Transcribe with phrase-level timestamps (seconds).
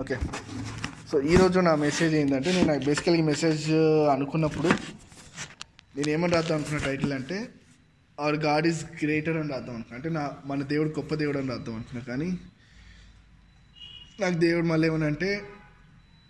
[0.00, 0.16] Okay.
[1.12, 3.70] So ఈరోజు నా message ఏంటంటే నేను బేసికల్గా ఈ మెసేజ్
[4.12, 4.68] అనుకున్నప్పుడు
[5.96, 7.48] నేను ఏమని రాద్దాం అనుకున్న టైటిల్ అంటే
[8.20, 9.96] అవర్ గాడ్ ఈజ్ గ్రేటర్ అని రాద్దాం అనుకున్నా.
[9.96, 12.04] అంటే నా మన దేవుడు గొప్ప దేవుడు అని రాద్దాం అనుకున్నా.
[12.04, 12.38] కానీ
[14.20, 15.42] నాకు దేవుడు మళ్ళీ ఏమనంటే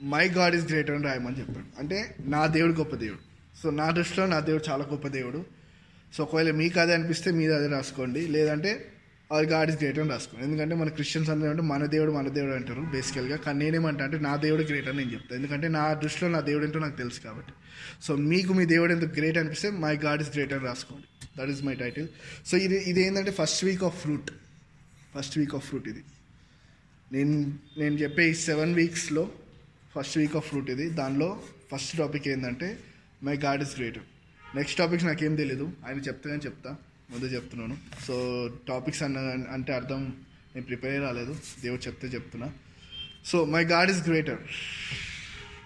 [0.02, 1.66] మై గాడ్ ఈజ్ గ్రేటర్ అని రాయమని చెప్పాడు.
[1.78, 3.20] అంటే నా దేవుడు గొప్ప దేవుడు.
[3.62, 5.44] సో నా దృష్టిలో నా దేవుడు చాలా గొప్ప దేవుడు.
[6.14, 8.26] సో ఒకవేళ మీకు అదే అనిపిస్తే మీరు అదే రాసుకోండి.
[8.26, 8.92] లేదంటే
[9.32, 12.52] అవర్ గాడ్ ఇస్ గ్రేట్ అని రాసుకోండి ఎందుకంటే మన క్రిస్టియన్స్ అందరూ అంటే మన దేవుడు మన దేవుడు
[12.52, 13.36] అంటారు బేసికల్గా.
[13.36, 15.36] కానీ నేనేమంటా అంటే నా దేవుడు గ్రేట్ అని నేను చెప్తాను.
[15.40, 17.52] ఎందుకంటే నా దృష్టిలో నా దేవుడు ఏంటో నాకు తెలుసు కాబట్టి.
[18.02, 21.06] సో మీకు మీ దేవుడు ఎంత గ్రేట్ అనిపిస్తే మై గాడ్ ఇస్ గ్రేట్ అని రాసుకోండి.
[21.38, 22.08] That is my title
[22.46, 24.30] so ఇది ఇది ఏంటంటే first week of fruit
[25.14, 26.04] first week of fruit ఇది.
[27.12, 29.30] నేను నేను చెప్పే ఈ సెవెన్ వీక్స్లో
[29.96, 30.90] ఫస్ట్ వీక్ ఆఫ్ ఫ్రూట్ ఇది.
[30.90, 32.78] దానిలో ఫస్ట్ టాపిక్ ఏంటంటే
[33.22, 34.02] my God is greater
[34.56, 35.72] next topics నాకేం తెలీదు.
[35.86, 36.76] ఆయన చెప్తే చెప్తా.
[37.14, 37.76] ముందే చెప్తున్నాను.
[38.06, 38.14] సో
[38.68, 39.18] టాపిక్స్ అన్న
[39.56, 40.00] అంటే అర్థం
[40.54, 41.32] నేను ప్రిపేర్ రాలేదు.
[41.62, 42.48] దేవుడు చెప్తే చెప్తున్నా.
[43.26, 44.42] So my God is greater.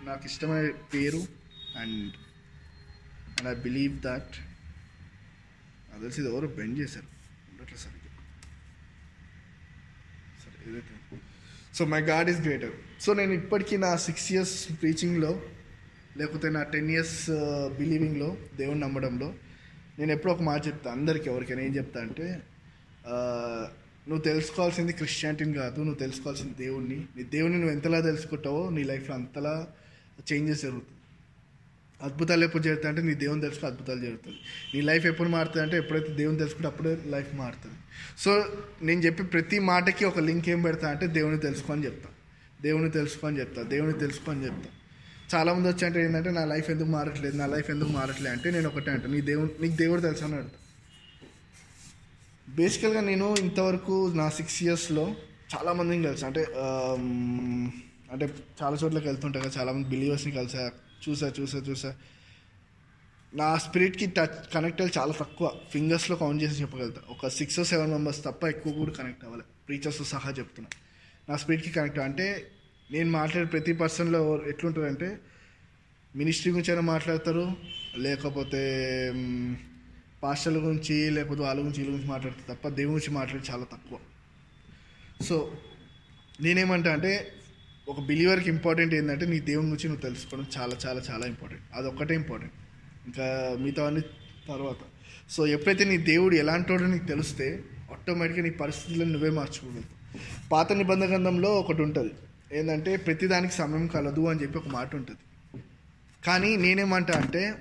[0.06, 1.22] నాకు ఇష్టమైన పేరు
[1.76, 2.12] and
[3.36, 4.36] and I believe that
[5.88, 7.08] నాకు తెలిసి ఇది ఎవరు బెండ్ చేశారు.
[7.50, 8.12] ఉండట్లేదు సరిగ్గా.
[10.44, 10.94] సరే ఏదైతే
[11.74, 12.76] so my God is greater.
[13.00, 15.32] So నేను ఇప్పటికీ నా సిక్స్ ఇయర్స్ ప్రీచింగ్లో
[16.16, 17.18] లేకపోతే నా టెన్ ఇయర్స్
[17.78, 19.28] బిలీవింగ్లో దేవుని నమ్మడంలో
[19.98, 22.42] నేను ఎప్పుడో ఒక మాట చెప్తా అందరికి ఎవరికైనా ఏం చెప్తా అంటే
[24.08, 26.98] నువ్వు తెలుసుకోవాల్సింది క్రిస్టియానిటీని కాదు నువ్వు తెలుసుకోవాల్సింది దేవుణ్ణి.
[27.16, 29.66] నీ దేవుని నువ్వు ఎంతలా తెలుసుకుంటావో నీ లైఫ్లో అంతలా
[30.32, 30.94] చేంజెస్ జరుగుతుంది.
[32.02, 34.36] అద్భుతాలు ఎప్పుడు జరుగుతాయి అంటే నీ దేవుని తెలుసుకు అద్భుతాలు జరుగుతుంది
[34.74, 37.78] నీ లైఫ్ ఎప్పుడు మారుతుంది అంటే ఎప్పుడైతే దేవుని తెలుసుకుంటే అప్పుడే లైఫ్ మారుతుంది.
[38.18, 38.30] సో
[38.82, 42.08] నేను చెప్పే ప్రతి మాటకి ఒక లింక్ ఏం పెడతా అంటే దేవుని తెలుసుకో చెప్తా.
[42.62, 44.70] దేవుని తెలుసుకొని చెప్తా దేవుని తెలుసుకొని చెప్తా.
[45.34, 47.36] చాలామంది వచ్చి అంటే ఏంటంటే నా లైఫ్ ఎందుకు మారట్లేదు?
[47.36, 48.32] నా లైఫ్ ఎందుకు మారట్లేదు?
[48.32, 50.24] అంటే నేను ఒకటే అంటాను నీ దేవుడు నీకు దేవుడు తెలుసు?
[50.24, 50.58] అని అడుగుతా
[52.48, 55.14] బేసికల్గా నేను ఇంతవరకు నా సిక్స్ ఇయర్స్లో
[55.56, 56.26] చాలామందిని కలిసి.
[56.26, 56.46] అంటే
[58.12, 58.30] అంటే
[58.62, 60.70] చాలా చోట్లకి వెళ్తుంటా కదా చాలామంది బిలీవర్స్ని కలిసా.
[61.08, 61.94] చూసా చూసా చూసా.
[63.34, 65.52] నా స్పిరిట్కి టచ్ కనెక్ట్ అయ్యి చాలా తక్కువ.
[65.72, 67.00] ఫింగర్స్లో కౌంట్ చేసి చెప్పగలుగుతా.
[67.10, 69.42] ఒక సిక్స్ సెవెన్ మెంబర్స్ తప్ప ఎక్కువ కూడా కనెక్ట్ అవ్వాలి.
[69.68, 70.70] ప్రీచర్స్ సహా చెప్తున్నా.
[71.28, 72.50] నా స్పిరిట్కి కనెక్ట్ అంటే
[72.90, 75.18] నేను మాట్లాడే ప్రతి పర్సన్లో ఎట్లుంటుందంటే
[76.16, 77.52] మినిస్ట్రీ గురించి అయినా మాట్లాడతారు
[77.96, 78.62] లేకపోతే
[80.22, 83.98] పాస్టర్ల గురించి లేకపోతే వాళ్ళ గురించి వీళ్ళ గురించి మాట్లాడతారు తప్ప దేవుని గురించి మాట్లాడి చాలా తక్కువ.
[85.24, 85.52] సో
[86.40, 87.32] నేనేమంటా అంటే
[87.88, 92.54] ఒక బిలీవర్కి ఇంపార్టెంట్ ఏంటంటే నీ దేవుని గురించి నువ్వు తెలుసుకోవడం చాలా చాలా చాలా ఇంపార్టెంట్ అదొక్కటే ఇంపార్టెంట్
[93.06, 94.00] ఇంకా మిగతా అన్ని
[94.48, 94.76] తర్వాత.
[95.30, 100.48] సో ఎప్పుడైతే నీ దేవుడు ఎలాంటోడో నీకు తెలిస్తే ఆటోమేటిక్గా నీ పరిస్థితులను నువ్వే మార్చుకోగలుగుతావు.
[100.48, 102.10] పాత నిబంధ గ్రంథంలో ఒకటి ఉంటుంది.
[102.52, 105.18] ఏంటంటే ప్రతిదానికి సమయం కలదు అని చెప్పి ఒక మాట ఉంటుంది.
[106.26, 107.54] కానీ నేనేమంటా అంటే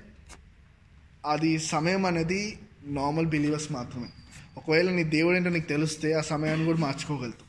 [1.26, 4.08] అది సమయం అనేది నార్మల్ బిలీవర్స్ మాత్రమే.
[4.58, 7.48] ఒకవేళ నీ దేవుడు ఏంటో నీకు తెలిస్తే ఆ సమయాన్ని కూడా మార్చుకోగలుగుతావు.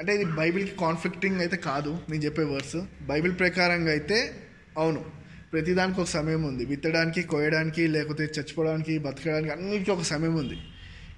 [0.00, 4.48] అంటే ఇది బైబిల్కి కాన్ఫ్లిక్టింగ్ అయితే కాదు నేను చెప్పే వర్స్ బైబిల్ ప్రకారంగా అయితే
[4.78, 5.04] అవును
[5.52, 6.64] ప్రతిదానికి ఒక సమయం ఉంది.
[6.64, 10.58] విత్తడానికి కోయడానికి లేకపోతే చచ్చిపోవడానికి బతకడానికి అన్నిటికీ ఒక సమయం ఉంది.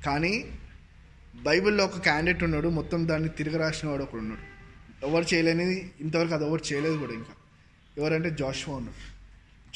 [0.06, 0.44] కానీ
[1.44, 4.54] బైబిల్లో ఒక క్యాండిడేట్ ఉన్నాడు మొత్తం దాన్ని తిరగ రాసిన వాడు ఒకడు ఉన్నాడు.
[5.06, 7.32] ఎవరు చేయలేనిది ఇంతవరకు అది ఎవరు చేయలేదు కూడా ఇంకా.
[7.98, 9.14] ఎవరంటే జాషువా ఉన్నాడు.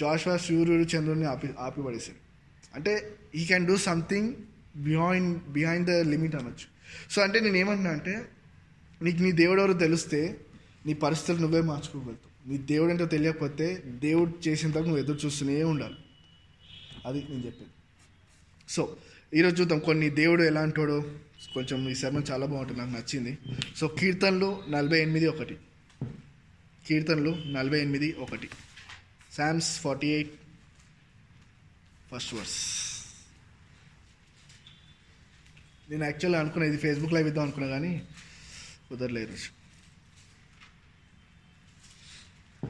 [0.01, 2.29] జాషువా సూర్యుడు చంద్రుడిని ఆపి ఆపిపడేశాడు
[2.75, 4.35] అంటే ఈ can do something
[4.77, 6.79] behind behind the limit అనొచ్చు.
[7.11, 8.29] సో అంటే నేను ఏమంటున్నా అంటే
[9.03, 10.41] నీకు నీ దేవుడు ఎవరు తెలిస్తే
[10.87, 12.51] నీ పరిస్థితులు నువ్వే మార్చుకోగలుగుతావు.
[12.51, 15.97] నీ దేవుడు ఏంటో తెలియకపోతే దేవుడు చేసిన తర్వాత నువ్వు ఎదురు చూస్తూనే ఉండాలి.
[17.07, 17.71] అది నేను చెప్పేది.
[18.69, 18.97] సో
[19.35, 21.05] ఈరోజు చూద్దాం కొన్ని దేవుడు ఎలాంటోడో.
[21.55, 23.39] కొంచెం ఈ శర్మ చాలా బాగుంటుంది నాకు నచ్చింది.
[23.77, 25.57] సో కీర్తనలు నలభై ఎనిమిది ఒకటి.
[26.87, 28.49] కీర్తనలు నలభై ఎనిమిది ఒకటి.
[29.37, 30.35] Psalms forty eight
[32.13, 32.59] first verse
[35.91, 37.93] నేను యాక్చువల్గా అనుకున్నా ఇది ఫేస్బుక్ లైవ్ ఇద్దాం అనుకున్నా కానీ
[38.89, 39.37] కుదరలేదు.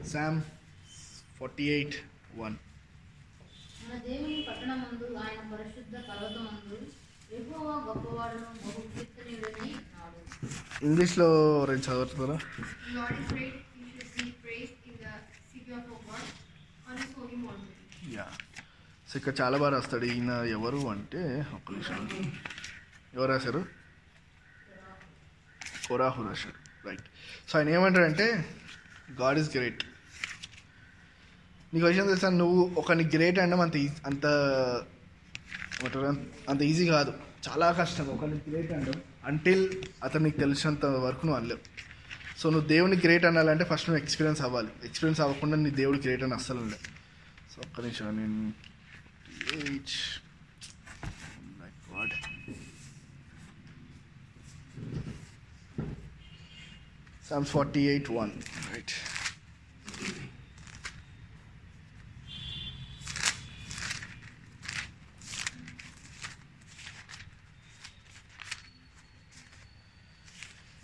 [0.07, 0.41] శామ్
[1.39, 1.95] ఫార్టీ ఎయిట్
[2.35, 2.55] వన్
[3.83, 6.77] మన దేవుని పట్టణమందు ఆయన పరిశుద్ధ పర్వతమందు
[10.83, 11.27] ఇంగ్లీష్లో
[11.65, 12.37] రెండు చదువుతున్నారా.
[18.13, 18.25] యా
[19.09, 20.05] సో ఇక్కడ చాలా బాగా రాస్తాడు.
[20.05, 21.21] ఈయన ఎవరు అంటే
[21.53, 22.01] ఒక నిమిషం.
[23.13, 23.65] ఎవరు రాశారు?
[25.87, 26.87] కొరాహు రాశాడు.
[26.87, 27.05] రైట్
[27.49, 28.27] సో ఆయన ఏమంటాడంటే
[29.21, 29.83] గాడ్ ఈజ్ గ్రేట్
[31.73, 32.29] నీకు విషయం తెలుసా?
[32.29, 34.25] నువ్వు ఒకరిని గ్రేట్ అనడం అంత అంత
[36.49, 37.13] అంత ఈజీ కాదు.
[37.49, 38.07] చాలా కష్టం.
[38.07, 41.59] ఒకరిని గ్రేట్ అనడం అంటిల్ అతను నీకు తెలిసినంత వరకు నువ్వు అనలేవు.
[42.39, 44.67] సో నువ్వు దేవుని గ్రేట్ అనాలంటే ఫస్ట్ నువ్వు ఎక్స్పీరియన్స్ అవ్వాలి.
[44.67, 46.77] ఎక్స్పీరియన్స్ అవ్వకుండా నీ దేవుడు గ్రేట్ అని అస్సలు ఉండదు.
[47.55, 48.17] సో ఒక్క నిమిషం.
[48.17, 48.53] నేను
[49.53, 49.89] eight
[51.89, 52.55] forty God
[57.29, 58.29] Psalms 48 1.
[58.71, 59.18] Right.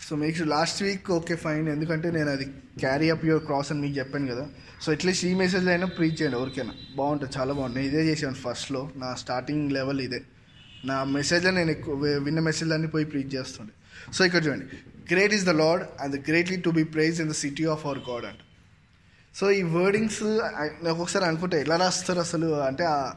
[0.09, 2.45] So మీకు లాస్ట్ వీక్ ఓకే ఫైన్ ఎందుకంటే నేను అది
[2.79, 4.47] క్యారీ అప్ యువర్ క్రాస్ అని మీకు చెప్పాను కదా.
[4.81, 6.73] సో అట్లీస్ట్ ఈ మెసేజ్ అయినా ప్రీచ్ చేయండి ఎవరికైనా.
[6.97, 7.87] బాగుంటుంది చాలా బాగుంటుంది.
[7.87, 10.21] నేను ఇదే చేశాను ఫస్ట్లో నా స్టార్టింగ్ లెవెల్ ఇదే.
[10.85, 13.71] నా మెసేజ్లో నేను ఎక్కువ విన్న మెసేజ్లన్నీ పోయి ప్రీచ్ చేస్తుండే.
[14.13, 14.65] సో ఇక్కడ చూడండి.
[15.15, 18.25] Great is the lord and greatly to be praise in the city of our God
[18.25, 18.37] అంట.
[19.35, 20.23] సో ఈ వర్డింగ్స్
[20.87, 22.47] ఒక్కొక్కసారి అనుకుంటే ఎలా రాస్తారు అసలు?
[22.47, 23.11] అంటే ఆ-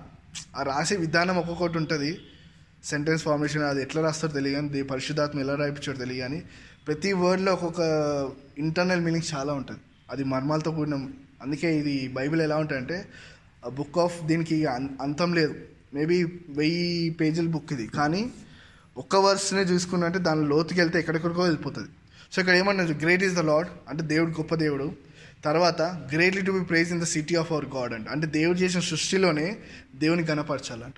[0.62, 2.20] రాసే విధానం ఒక్కొక్కటి ఉంటుంది.
[2.84, 6.42] సెంటెన్స్ ఫార్మేషన్ అది ఎట్లా రాస్తారో తెలియదు కానీ దే- పరిశుద్ధాత్మ ఎలా రాయించారో తెలియదు కానీ
[6.88, 7.80] ప్రతి వర్డ్లో ఒక్కొక్క
[8.58, 9.80] ఇంటర్నల్ మీనింగ్స్ చాలా ఉంటుంది.
[10.10, 10.96] అది మర్మాలతో కూడిన
[11.42, 13.08] అందుకే ఇది బైబిల్ ఎలా ఉంటుందంటే
[13.78, 14.66] బుక్ ఆఫ్ దీనికి
[15.00, 15.54] అంతం లేదు.
[15.94, 17.86] మేబీ వెయ్యి పేజీల బుక్ ఇది.
[17.86, 18.30] కానీ
[18.96, 21.90] ఒక్క వర్స్నే చూసుకున్నట్టే దాని లోతుకి వెళ్తే ఎక్కడెక్కడికో వెళ్ళిపోతుంది.
[22.32, 24.92] సో ఇక్కడ ఏమన్నది గ్రేట్ ఈస్ ద లాడ్ అంటే దేవుడు గొప్ప దేవుడు.
[25.44, 25.82] తర్వాత
[26.14, 28.08] greatly to be praise in the city of our God అంట.
[28.08, 29.56] అంటే దేవుడు చేసిన సృష్టిలోనే
[29.94, 30.94] దేవుని కనపరచాలంట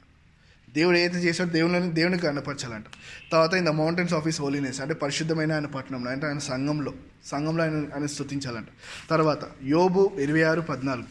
[0.76, 2.84] దేవుడు ఏదైతే చేశాడో దేవుని దేవుని కనపరచాలంట.
[3.32, 6.94] తర్వాత in the mountains of his holiness అంటే పరిశుద్ధమైన ఆయన పట్టణంలో అంటే ఆయన సంఘంలో
[7.24, 8.68] సంఘంలో ఆయన ఆయన స్థుతించాలంట
[9.10, 11.08] తర్వాత యోబు ఇరవై ఆరు పద్నాలుగు.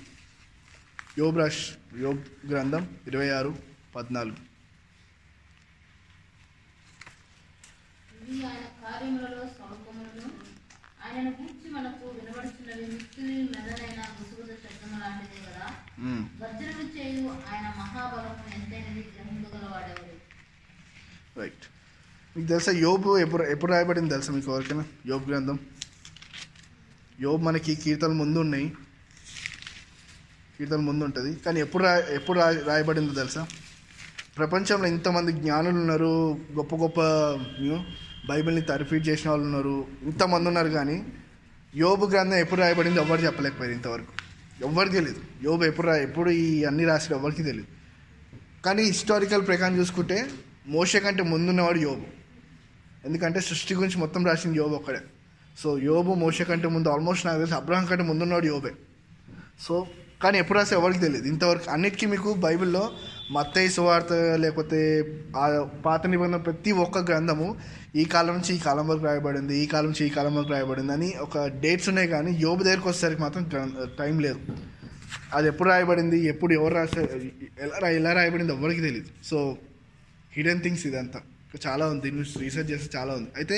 [1.19, 1.63] యోబ్ రాష్
[1.97, 2.21] యోబ్
[2.51, 3.51] గ్రంథం ఇరవై ఆరు
[3.95, 4.37] పద్నాలుగు.
[8.29, 10.29] ఆయన స్వల్పములను
[21.41, 21.65] రైట్
[22.35, 22.71] మీకు తెలుసా?
[22.85, 24.83] యోబు ఎప్పుడు ఎప్పుడు రాయబడింది తెలుసా మీకు ఎవరికైనా?
[25.11, 25.57] యోబు గ్రంథం.
[27.25, 28.67] యోబ్ మనకి కీర్తనలు ముందు ఉన్నాయి
[30.57, 33.43] కీర్తన ముందు ఉంటుంది కానీ ఎప్పుడు రా ఎప్పుడు రా రాయబడిందో తెలుసా?
[34.37, 36.13] ప్రపంచంలో ఇంతమంది జ్ఞానులు ఉన్నారు.
[36.57, 36.99] గొప్ప గొప్ప
[38.29, 39.75] బైబిల్ని తరిఫీట్ చేసిన వాళ్ళు ఉన్నారు.
[40.03, 40.97] ఇంతమంది ఉన్నారు కానీ
[41.75, 44.13] యోబు గ్రంథం ఎప్పుడు రాయబడింది ఎవరు చెప్పలేకపోయారు ఇంతవరకు.
[44.67, 47.69] ఎవరికి తెలియదు యోబు ఎప్పుడు రా ఎప్పుడు ఈ అన్ని రాసిన ఎవరికి తెలియదు
[48.65, 50.17] కానీ హిస్టారికల్ ప్రకారం చూసుకుంటే
[50.75, 52.07] మోషే కంటే ముందున్నవాడు యోబు.
[53.05, 55.01] ఎందుకంటే సృష్టి గురించి మొత్తం రాసింది యోబు ఒక్కడే.
[55.59, 58.71] సో యోబు మోషే కంటే ముందు ఆల్మోస్ట్ నాకు తెలిసి అబ్రహం కంటే ముందున్నవాడు యోబే.
[59.67, 59.87] సో
[60.23, 61.27] కానీ ఎప్పుడు రాస్తే ఎవరికి తెలియదు.
[61.27, 62.91] ఇంతవరకు అన్నిటికీ మీకు బైబిల్లో
[63.31, 64.79] మత్తయి సువార్త లేకపోతే
[65.37, 65.45] ఆ
[65.85, 67.47] పాత నిబంధన ప్రతి ఒక్క గ్రంథము
[67.95, 71.09] ఈ కాలం నుంచి ఈ కాలం వరకు రాయబడింది ఈ కాలం నుంచి ఈ కాలం వరకు రాయబడింది అని
[71.21, 73.43] ఒక డేట్స్ ఉన్నాయి కానీ యోబు దగ్గరికి వచ్చేసరికి మాత్రం
[73.99, 74.39] టైం లేదు.
[75.33, 77.09] అది ఎప్పుడు రాయబడింది ఎప్పుడు ఎవరు రాశారు
[77.65, 79.57] ఎలా ఎలా రాయబడింది ఎవరికి తెలియదు సో
[80.33, 81.19] హిడెన్ థింగ్స్ ఇదంతా.
[81.67, 83.29] చాలా ఉంది దీని గురించి రీసెర్చ్ చేస్తే చాలా ఉంది.
[83.35, 83.55] అయితే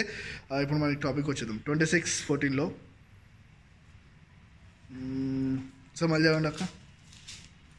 [0.62, 1.58] ఇప్పుడు మనకి టాపిక్ వచ్చేద్దాం.
[1.58, 2.66] ట్వంటీ సిక్స్ ఫోర్టీన్లో
[6.00, 6.62] సో మళ్ళీ ఏమండి అక్క.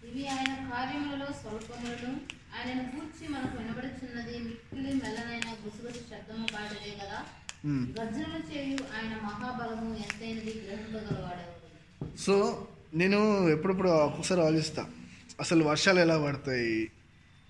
[0.09, 2.13] ఇవి ఆయన కార్యములలో స్వల్పములను
[2.57, 7.19] ఆయనను గూర్చి మనకు వినబడుచున్నది మిక్కిలి మెల్లనైన గుసగుస శబ్దము పాడదే కదా.
[7.65, 7.87] మ్మ్.
[8.01, 12.35] గర్జనలు చేయు ఆయన మహాబలము ఎంతైనది గ్రహింపగలవాడెవరు సో
[12.95, 13.19] నేను
[13.49, 14.83] ఎప్పుడప్పుడు ఒక్కొక్కసారి ఆలోచిస్తా.
[15.41, 16.75] అసలు వర్షాలు ఎలా పడతాయి?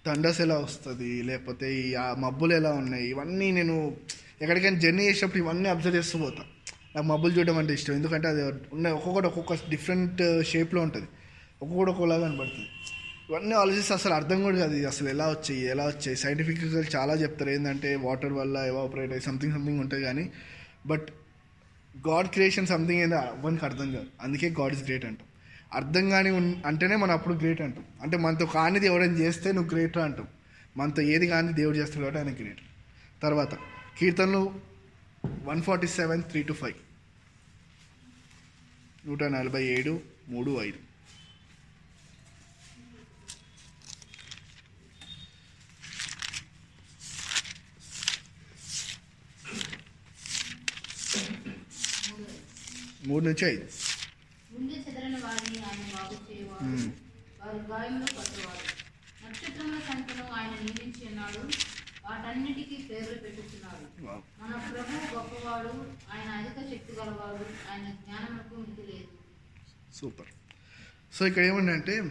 [0.06, 3.96] థండర్స్ ఎలా వస్తుంది లేకపోతే ఈ ఆ మబ్బులు ఎలా ఉన్నాయి ఇవన్నీ నేను
[4.43, 6.43] ఎక్కడికైనా జర్నీ చేసేటప్పుడు ఇవన్నీ అబ్జర్వ్ చేస్తూ పోతా.
[6.94, 11.08] నాకు మబ్బులు చూడడం అంటే ఇష్టం ఎందుకంటే అది ఉన్న ఒక్కొక్కటి ఒక్కొక్క డిఫరెంట్ షేప్లో ఉంటుంది.
[11.62, 12.69] ఒక్కొక్కటి ఒక్కోలాగా కనబడుతుంది.
[13.31, 16.16] ఇవన్నీ ఆలోచిస్తే అసలు అర్థం కూడా కాదు అసలు ఎలా వచ్చాయి ఎలా వచ్చాయి.
[16.16, 20.31] సైంటిఫిక్గా చాలా చెప్తారు ఏంటంటే వాటర్ వల్ల ఎవాపరేట్ అయ్యి సంథింగ్ సంథింగ్ ఉంటుంది కానీ
[20.87, 21.06] బట్
[22.08, 24.06] గాడ్ క్రియేషన్ సంథింగ్ ఏందో అవ్వడానికి అర్థం కాదు.
[24.23, 25.28] అందుకే గాడ్ ఇస్ గ్రేట్ అంటాం.
[25.75, 26.31] అర్థం కాని
[26.67, 27.85] అంటేనే మనం అప్పుడు గ్రేట్ అంటాం.
[28.02, 30.29] అంటే మనతో కానిది ఎవరైనా చేస్తే నువ్వు గ్రేట్ అంటాం.
[30.76, 32.61] మనతో ఏది కానీ దేవుడు చేస్తాడు కాబట్టి ఆయన గ్రేట్
[33.23, 33.55] తర్వాత
[33.99, 34.61] కీర్తనలు
[35.26, 36.79] one forty seven three to five
[39.09, 40.81] నూట నలభై ఏడు మూడు ఐదు.
[53.07, 53.69] మూడు నుంచి ఐదు.
[54.62, 56.64] గుండె చెదరని వారిని ఆయన బాగు చేయవాడు.
[56.64, 56.92] మ్మ్.
[57.40, 58.83] వారి గాయంలో పట్టువాడు
[59.26, 61.38] నక్షత్రముల సంఖ్యను ఆయన నియమించి ఉన్నాడు.
[62.07, 64.07] వాటన్నిటికీ పేర్లు పెట్టుచున్నాడు.
[64.07, 64.21] వావ్.
[64.42, 65.69] మన ప్రభు గొప్పవాడు
[66.12, 69.09] ఆయన అధిక శక్తి గలవాడు ఆయన జ్ఞానములకు మితి లేదు.
[69.95, 70.26] సూపర్.
[71.12, 72.02] సో ఇక్కడ ఏమంటే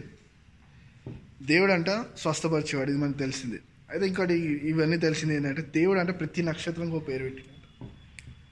[1.42, 3.60] దేవుడు అంట స్వస్థపరిచేవాడు ఇది మనకు తెలిసింది.
[3.90, 4.34] అయితే ఇంకోటి
[4.68, 7.86] ఇవన్నీ తెలిసింది ఏంటంటే దేవుడు అంటే ప్రతి నక్షత్రంకి ఒక పేరు పెట్టినాడు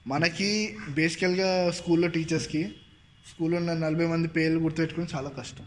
[0.07, 2.75] మనకి బేసికల్గా స్కూల్లో టీచర్స్కి
[3.29, 5.65] స్కూల్లో ఉన్న నలభై మంది పేర్లు గుర్తుపెట్టుకోవడం చాలా కష్టం.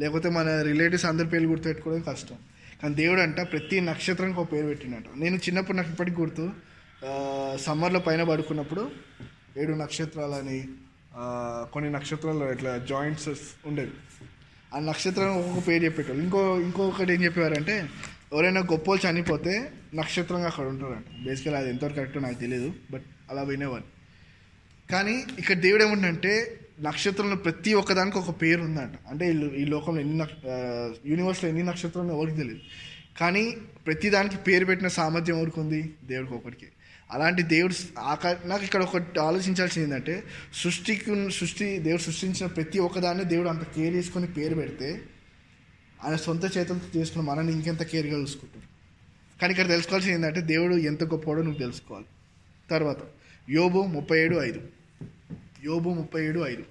[0.00, 2.36] లేకపోతే మన రిలేటివ్స్ అందరి పేర్లు గుర్తుపెట్టుకోవడం కష్టం.
[2.82, 6.50] కానీ దేవుడు అంట ప్రతి నక్షత్రానికి ఒక పేరు పెట్టినట్టు నేను చిన్నప్పుడు నాకు ఇప్పటికి గుర్తు
[7.56, 8.90] సమ్మర్లో పైన పడుకున్నప్పుడు
[9.58, 10.58] ఏడు నక్షత్రాలని
[11.72, 13.28] కొన్ని నక్షత్రాలు ఇట్లా జాయింట్స్
[13.66, 13.94] ఉండేవి.
[14.74, 16.22] ఆ నక్షత్రం ఒక్కొక్క పేరు చెప్పేటోళ్ళు.
[16.24, 17.88] ఇంకో ఇంకొకటి ఏం చెప్పేవారంటే
[18.32, 21.28] ఎవరైనా గొప్పలు చనిపోతే నక్షత్రంగా అక్కడ ఉంటారంట.
[21.28, 23.97] బేసికల్ అది ఎంతవరకు కరెక్టో నాకు తెలియదు బట్ అలా వినేవారు
[24.90, 30.34] కానీ ఇక్కడ దేవుడు ఏమంటే నక్షత్రంలో ప్రతి ఒక్కదానికి ఒక పేరు ఉందంట అంటే ఈ లోకంలో ఎన్ని నక్ష
[31.06, 32.60] యూనివర్స్లో ఎన్ని నక్షత్రాలు ఎవరికి తెలియదు
[33.20, 35.94] కానీ ప్రతి దానికి పేరు పెట్టిన సామర్థ్యం ఎవరికి ఉంది?
[36.04, 36.66] దేవుడికి ఒకటికి
[37.10, 40.22] అలాంటి దేవుడు ఆకా నాకు ఇక్కడ ఒకటి ఆలోచించాల్సింది ఏంటంటే
[40.54, 45.00] సృష్టికి సృష్టి దేవుడు సృష్టించిన ప్రతి ఒక్కదాన్ని దేవుడు అంత కేర్ తీసుకొని పేరు పెడితే
[46.04, 48.66] ఆయన సొంత చేతులతో చేసుకున్న మనల్ని ఇంకెంత కేర్గా చూసుకుంటాడు.
[49.40, 52.06] కానీ ఇక్కడ తెలుసుకోవాల్సింది ఏంటంటే దేవుడు ఎంత గొప్పవాడో నువ్వు తెలుసుకోవాలి.
[52.70, 52.98] తర్వాత
[53.50, 54.77] యోబు ముప్పై ఏడు ఐదు.
[55.64, 56.64] యోబు ముప్పై ఏడు ఐదు.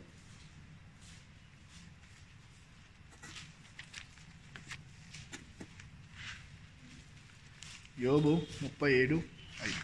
[7.99, 9.15] యోబు ముప్పై ఏడు
[9.63, 9.79] ఐదు.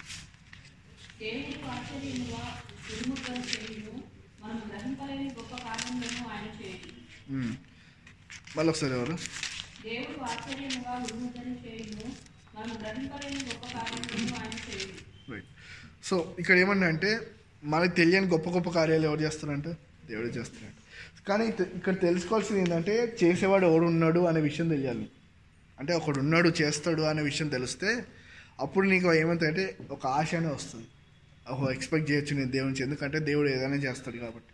[1.19, 4.03] దేవుడు ఆశ్చర్యముగా తిరుగుముఖం చేయును.
[4.41, 7.33] మనం గ్రహింపలేని గొప్ప కార్యములను ఆయన చేయును.
[7.33, 7.55] మ్మ్.
[8.57, 9.17] మళ్ళీ ఒకసారి ఎవరు?
[9.83, 12.15] దేవుడు ఆశ్చర్యముగా ఉరుముద్రని చేయును.
[12.55, 15.31] మనం గ్రహింపలేని గొప్ప కార్యములను ఆయన చేయును.
[15.33, 15.45] రైట్
[16.03, 17.27] సో ఇక్కడ ఏమన్నా అంటే
[17.63, 19.72] మనకు తెలియని గొప్ప గొప్ప కార్యాలు ఎవరు చేస్తారంటే
[20.10, 20.77] దేవుడు చేస్తున్నాడు.
[21.27, 21.43] కానీ
[21.77, 25.05] ఇక్కడ తెలుసుకోవాల్సింది ఏంటంటే చేసేవాడు ఎవడు ఉన్నాడు అనే విషయం తెలియాలి.
[25.79, 28.05] అంటే ఒకడు ఉన్నాడు చేస్తాడు అనే విషయం తెలిస్తే
[28.60, 30.88] అప్పుడు నీకు ఏమంటే ఒక ఆశ అనే వస్తుంది.
[31.51, 34.51] ఓహో ఎక్స్పెక్ట్ చేయొచ్చు నేను దేవుని నుంచి ఎందుకంటే దేవుడు ఏదైనా చేస్తాడు కాబట్టి.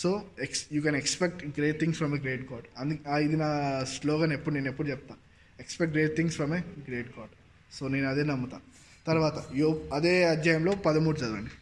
[0.00, 2.66] So ex you can expect great things from a great God.
[2.78, 2.94] అందు
[3.26, 3.50] ఇది నా
[3.84, 5.20] స్లోగన్ ఎప్పుడు నేను ఎప్పుడు చెప్తాను
[5.60, 7.34] expect great things from a great God.
[7.72, 8.62] So నేను అదే నమ్ముతాను
[9.06, 11.52] తర్వాత యో అదే అధ్యాయంలో పదమూడు చదవండి.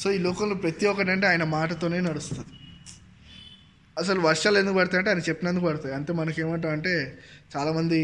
[0.00, 2.46] సో ఈ లోకంలో ప్రతి ఒక్కటి అంటే ఆయన మాటతోనే నడుస్తుంది.
[3.98, 5.94] అసలు వర్షాలు ఎందుకు పడతాయి అంటే ఆయన చెప్పినందుకు పడతాయి.
[5.94, 7.18] అంతే మనకేమంటాం అంటే
[7.56, 8.00] చాలామంది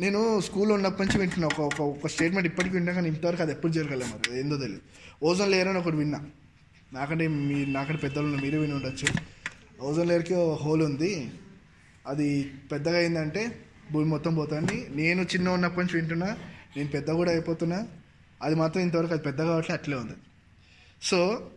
[0.00, 1.46] నేను స్కూల్లో ఉన్నప్పటి నుంచి వింటున్నా.
[1.46, 4.40] ఒక ఒక ఒక స్టేట్మెంట్ ఇప్పటికీ విన్నా కానీ ఇంతవరకు అది ఎప్పుడు జరగలేదు మరి.
[4.40, 4.82] ఏందో తెలియదు
[5.22, 6.26] ఓజోన్ లేయర్ అని ఒకటి విన్నా.
[6.92, 9.08] నాకంటే మీ నాకంటే పెద్దలు మీరే విని ఉండొచ్చు.
[9.82, 11.30] ఓజోన్ లేయర్కి హోల్ ఉంది.
[12.06, 13.58] అది పెద్దగా అయిందంటే
[13.92, 14.86] భూమి మొత్తం పోతుంది.
[14.90, 16.36] నేను చిన్న ఉన్నప్పటి నుంచి వింటున్నా.
[16.76, 17.86] నేను పెద్ద కూడా అయిపోతున్నా.
[18.42, 20.12] అది మాత్రం ఇంతవరకు అది పెద్దగా కావట్లే అట్లే ఉంది.
[21.02, 21.50] సో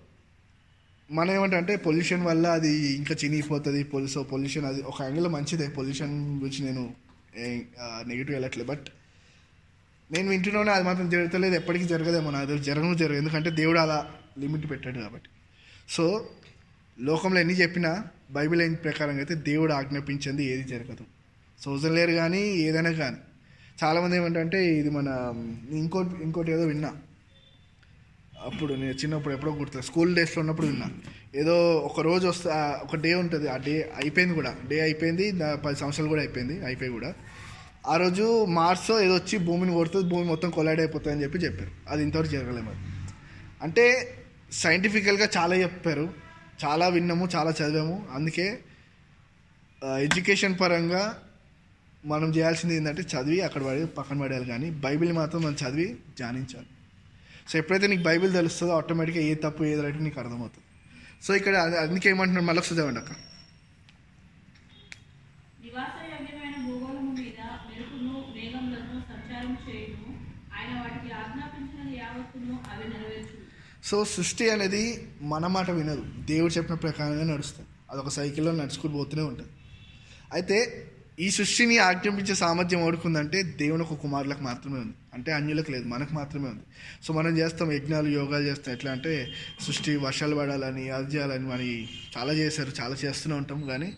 [1.12, 6.66] మనం ఏమంటే పొల్యూషన్ వల్ల అది ఇంకా చినిగిపోతుంది పొల్యూసో పొల్యూషన్ అది ఒక యాంగిల్ మంచిదే పొల్యూషన్ గురించి
[6.66, 6.94] నేను
[8.08, 8.70] నెగిటివ్ వెళ్ళట్లేదు.
[8.70, 8.86] బట్
[10.12, 13.18] నేను వింటున్నాను అది మాత్రం జరుగుతలేదు ఎప్పటికీ జరగదేమో నాకు దగ్గర జరగను జరగదు.
[13.18, 15.30] ఎందుకంటే దేవుడు అలా లిమిట్ పెట్టాడు కాబట్టి.
[15.90, 16.30] సో
[17.00, 21.06] లోకంలో ఎన్ని చెప్పినా బైబిల్ అయిన ప్రకారంగా అయితే దేవుడు ఆజ్ఞాపించింది ఏది జరగదు.
[21.62, 23.18] సోజన్ లేరు కానీ ఏదైనా కానీ.
[23.84, 25.08] చాలామంది ఏమంటే ఇది మన
[25.72, 26.92] ఇంకోటి ఇంకోటి ఏదో విన్నా.
[28.46, 30.88] అప్పుడు నేను చిన్నప్పుడు ఎప్పుడో గుర్తు స్కూల్ డేస్లో ఉన్నప్పుడు విన్నా.
[31.36, 32.50] ఏదో ఒక రోజు వస్తే
[32.84, 33.48] ఒక డే ఉంటుంది.
[33.50, 34.56] ఆ డే అయిపోయింది కూడా.
[34.70, 35.32] డే అయిపోయింది
[35.66, 37.14] పది సంవత్సరాలు కూడా అయిపోయింది అయిపోయి కూడా.
[37.88, 41.72] ఆ రోజు మార్స్ ఏదో వచ్చి భూమిని కొడుతుంది భూమి మొత్తం కొలైడ్ అయిపోతుంది అని చెప్పి చెప్పారు.
[41.90, 42.74] అది ఇంతవరకు జరగలేదు
[43.62, 43.86] అంటే
[44.52, 46.14] సైంటిఫికల్గా చాలా చెప్పారు.
[46.66, 48.06] చాలా విన్నాము చాలా చదివాము.
[48.14, 48.60] అందుకే
[49.84, 51.04] ఎడ్యుకేషన్ పరంగా
[52.06, 56.70] మనం చేయాల్సింది ఏంటంటే చదివి అక్కడ పడి పక్కన పడేయాలి కానీ బైబిల్ మాత్రం మనం చదివి ధ్యానించాలి.
[57.48, 60.64] సో ఎప్పుడైతే నీకు బైబిల్ తెలుస్తుందో ఆటోమేటిక్గా ఏ తప్పు ఏది రైట్ నీకు అర్థమవుతుంది.
[61.26, 63.12] సో ఇక్కడ అది- అందుకే ఏమంటున్నారు మళ్ళీ ఒకసారి చదవండి అక్క.
[73.84, 76.06] సో సృష్టి అనేది మన మాట వినదు.
[76.20, 77.70] దేవుడు చెప్పిన ప్రకారంగా నడుస్తుంది.
[77.92, 79.50] అదొక సైకిల్లో నడుచుకుని పోతూనే ఉంటుంది.
[80.34, 80.88] అయితే
[81.22, 84.94] ఈ సృష్టిని ఆజ్ఞాపించే సామర్థ్యం ఎవడుకుందంటే దేవుని ఒక కుమారులకు మాత్రమే ఉంది.
[85.14, 86.62] అంటే అన్యులకు లేదు మనకు మాత్రమే ఉంది.
[87.04, 88.76] సో మనం చేస్తాం యజ్ఞాలు యోగాలు చేస్తాం.
[88.76, 91.88] ఎట్లా అంటే సృష్టి వర్షాలు పడాలని అది చేయాలని మరి
[92.18, 93.94] చాలా చేశారు చాలా చేస్తూనే ఉంటాం కానీ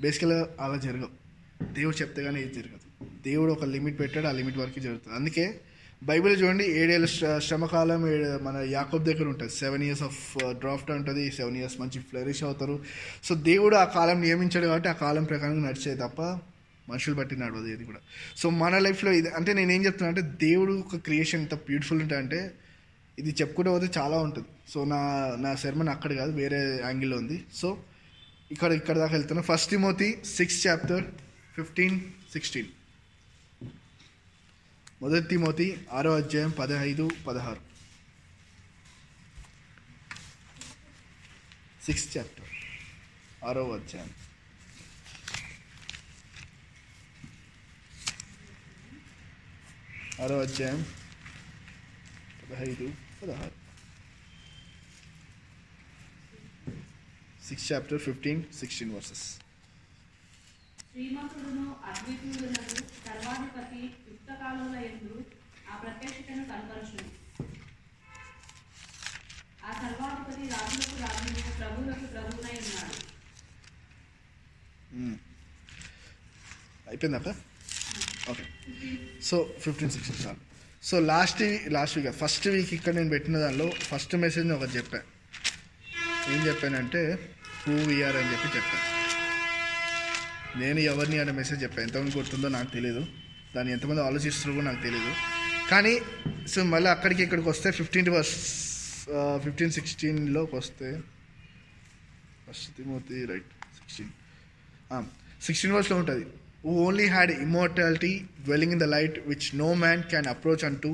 [0.00, 1.28] బేసికల్గా అలా జరగవు.
[1.74, 3.06] దేవుడు చెప్తే కానీ ఏది జరగదు.
[3.26, 5.16] దేవుడు ఒక లిమిట్ పెట్టాడు ఆ లిమిట్ వరకు జరుగుతుంది.
[5.16, 5.60] అందుకే
[6.02, 9.52] బైబిల్ చూడండి ఏడేళ్ళ శ్ర- శ్రమకాలం ఏడు మన యాకోబ్ దగ్గర ఉంటుంది.
[9.52, 11.30] సెవెన్ ఇయర్స్ ఆఫ్ డ్రాఫ్ట్ ఉంటుంది.
[11.30, 12.84] సెవెన్ ఇయర్స్ మంచి ఫ్లరిష్ అవుతారు.
[13.24, 16.38] సో దేవుడు ఆ కాలం నియమించాడు కాబట్టి ఆ కాలం ప్రకారం నడిచేది తప్ప
[16.88, 18.00] మనుషులు బట్టి నడవదు ఇది కూడా.
[18.36, 22.40] సో మన లైఫ్లో ఇది అంటే నేను ఏం చెప్తున్నా అంటే దేవుడు ఒక క్రియేషన్ ఎంత బ్యూటిఫుల్ ఉంటాయంటే
[23.18, 24.48] ఇది చెప్పుకుంటూ పోతే చాలా ఉంటుంది.
[24.72, 25.00] సో నా
[25.40, 27.38] నా శర్మన్ అక్కడ కాదు వేరే యాంగిల్లో ఉంది.
[27.54, 27.68] సో
[28.50, 29.42] ఇక్కడ ఇక్కడ దాకా వెళ్తున్నా.
[29.42, 31.04] ఫస్ట్ మోతి సిక్స్ చాప్టర్
[31.56, 32.00] ఫిఫ్టీన్
[32.32, 32.70] సిక్స్టీన్
[35.02, 37.62] మొదటి మోతి ఆరో అధ్యాయం పదహైదు పదహారు.
[41.86, 42.48] సిక్స్ చాప్టర్
[43.48, 44.10] ఆరో అధ్యాయం.
[50.18, 50.80] ఆరో అధ్యాయం
[52.40, 52.86] పదహైదు
[53.18, 53.56] పదహారు
[57.42, 59.26] six chapter fifteen sixteen verses
[60.90, 65.14] శ్రీమంతుడును అద్వితీయుడునను సర్వాధిపతి యుక్తకాలముల ఎందు
[65.68, 67.06] ఆ ప్రత్యక్షతను కనపరచును
[69.64, 72.96] ఆ సర్వాధిపతి రాజులకు రాజును ప్రభువులకు ప్రభువునై ఉన్నాడు
[76.86, 77.30] అయిపోయింది అక్క
[78.32, 78.44] okay
[79.28, 80.38] so fifteen sixteen sir
[80.88, 81.42] so last
[81.76, 85.06] last week first week ఇక్కడ నేను పెట్టిన దానిలో ఫస్ట్ మెసేజ్ ఒకటి చెప్పాను
[86.34, 87.02] ఏం చెప్పానంటే
[87.62, 88.86] హూ వీఆర్ అని చెప్పి చెప్పాను
[90.60, 93.02] నేను ఎవరిని అనే మెసేజ్ చెప్పాను ఎంతమంది గుర్తుందో నాకు తెలియదు
[93.54, 95.12] దాన్ని ఎంతమంది ఆలోచిస్తున్నారో కూడా నాకు తెలియదు
[95.70, 95.94] కానీ
[96.52, 98.36] సో మళ్ళీ అక్కడికి ఇక్కడికి వస్తే ఫిఫ్టీన్ వర్స్
[99.44, 100.88] ఫిఫ్టీన్ సిక్స్టీన్లోకి వస్తే
[102.46, 104.12] first Timothy right sixteen
[105.46, 106.24] sixteen వర్స్లో ఉంటుంది.
[106.68, 108.12] Who only had immortality
[108.44, 110.90] dwelling in the light which no man can approach and to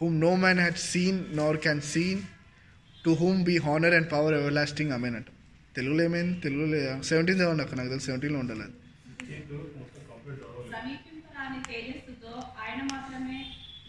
[0.00, 2.22] whom no man had seen nor can seen
[3.04, 5.28] to whom be honour and power everlasting amen అంట.
[5.76, 6.34] తెలుగులో ఏమైంది?
[6.40, 6.78] తెలుగులో
[7.10, 8.66] seventeen చదవండి అక్క నాకు తెలుసు సెవెంటీన్లో ఉండాలి
[12.62, 13.38] ఆయన మాత్రమే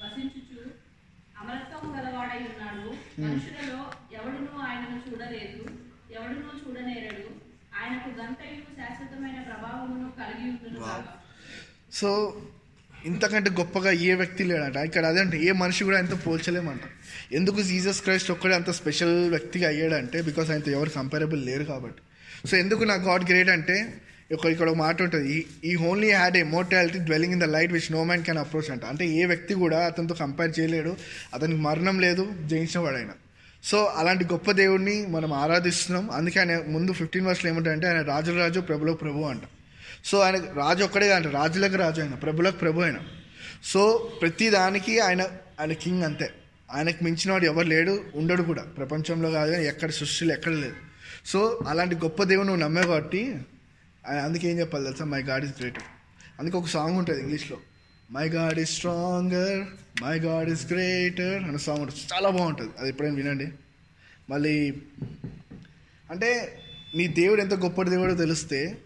[0.01, 0.61] వసించుచు
[1.41, 2.87] అమరత్వం గలవాడై ఉన్నాడు.
[3.21, 3.79] మనుషులలో
[4.17, 5.61] ఎవడునూ ఆయనను చూడలేదు
[6.15, 7.27] ఎవడునూ చూడనేరడు.
[7.79, 10.79] ఆయనకు గంతయు శాశ్వతమైన ప్రభావమును కలిగి ఉండును.
[11.93, 12.41] సో
[13.05, 14.75] ఇంతకంటే గొప్పగా ఏ వ్యక్తి లేడంట.
[14.75, 16.81] ఇక్కడ అదే అంటే ఏ మనిషి కూడా ఎంత పోల్చలేమంట.
[17.33, 22.01] ఎందుకు జీసస్ క్రైస్ట్ ఒక్కడే అంత స్పెషల్ వ్యక్తిగా అయ్యాడంటే బికాస్ ఆయనతో ఎవరు కంపారబుల్ లేరు కాబట్టి.
[22.47, 23.93] సో ఎందుకు నా గాడ్ గ్రేట్ అంటే
[24.33, 25.45] ఒక ఇక్కడ ఒక మాట ఉంటుంది.
[25.65, 28.85] ఈ only had a mortality dwelling in the light which no man can approach అంట.
[28.85, 30.97] అంటే ఏ వ్యక్తి కూడా అతనితో కంపేర్ చేయలేడు.
[31.33, 33.13] అతనికి మరణం లేదు జయించిన వాడైనా.
[33.63, 36.12] సో అలాంటి గొప్ప దేవుడిని మనం ఆరాధిస్తున్నాం.
[36.12, 39.41] అందుకే ఆయన ముందు ఫిఫ్టీన్ వర్స్లో ఏమంటారంటే ఆయన రాజు రాజు ప్రభులో ప్రభు అంట.
[40.03, 43.00] సో ఆయన రాజు ఒక్కడే కాదు రాజులకు రాజు ఆయన ప్రభులకు ప్రభు ఆయన
[43.63, 45.22] సో ప్రతి దానికి ఆయన
[45.60, 46.29] ఆయన కింగ్ అంతే.
[46.72, 48.63] ఆయనకు మించిన వాడు ఎవరు లేడు ఉండడు కూడా.
[48.63, 50.75] ప్రపంచంలో కాదు కానీ ఎక్కడ సృష్టిలో ఎక్కడ లేదు.
[51.25, 53.36] సో అలాంటి గొప్ప దేవుని నువ్వు నమ్మే కాబట్టి
[54.10, 55.05] ఆయన అందుకే ఏం చెప్పాలి తెలుసా?
[55.05, 55.83] మై గాడ్ ఇస్ గ్రేటర్
[56.39, 57.57] అందుకే ఒక సాంగ్ ఉంటుంది ఇంగ్లీష్లో.
[58.12, 59.67] My God is stronger
[60.03, 62.00] my God is greater అనే సాంగ్ ఉంటుంది.
[62.13, 62.72] చాలా బాగుంటుంది.
[62.79, 63.48] అది ఎప్పుడైనా వినండి.
[64.29, 64.74] మళ్ళీ
[66.12, 66.60] అంటే
[66.95, 68.77] నీ దేవుడు ఎంత గొప్ప దేవుడో తెలిస్తే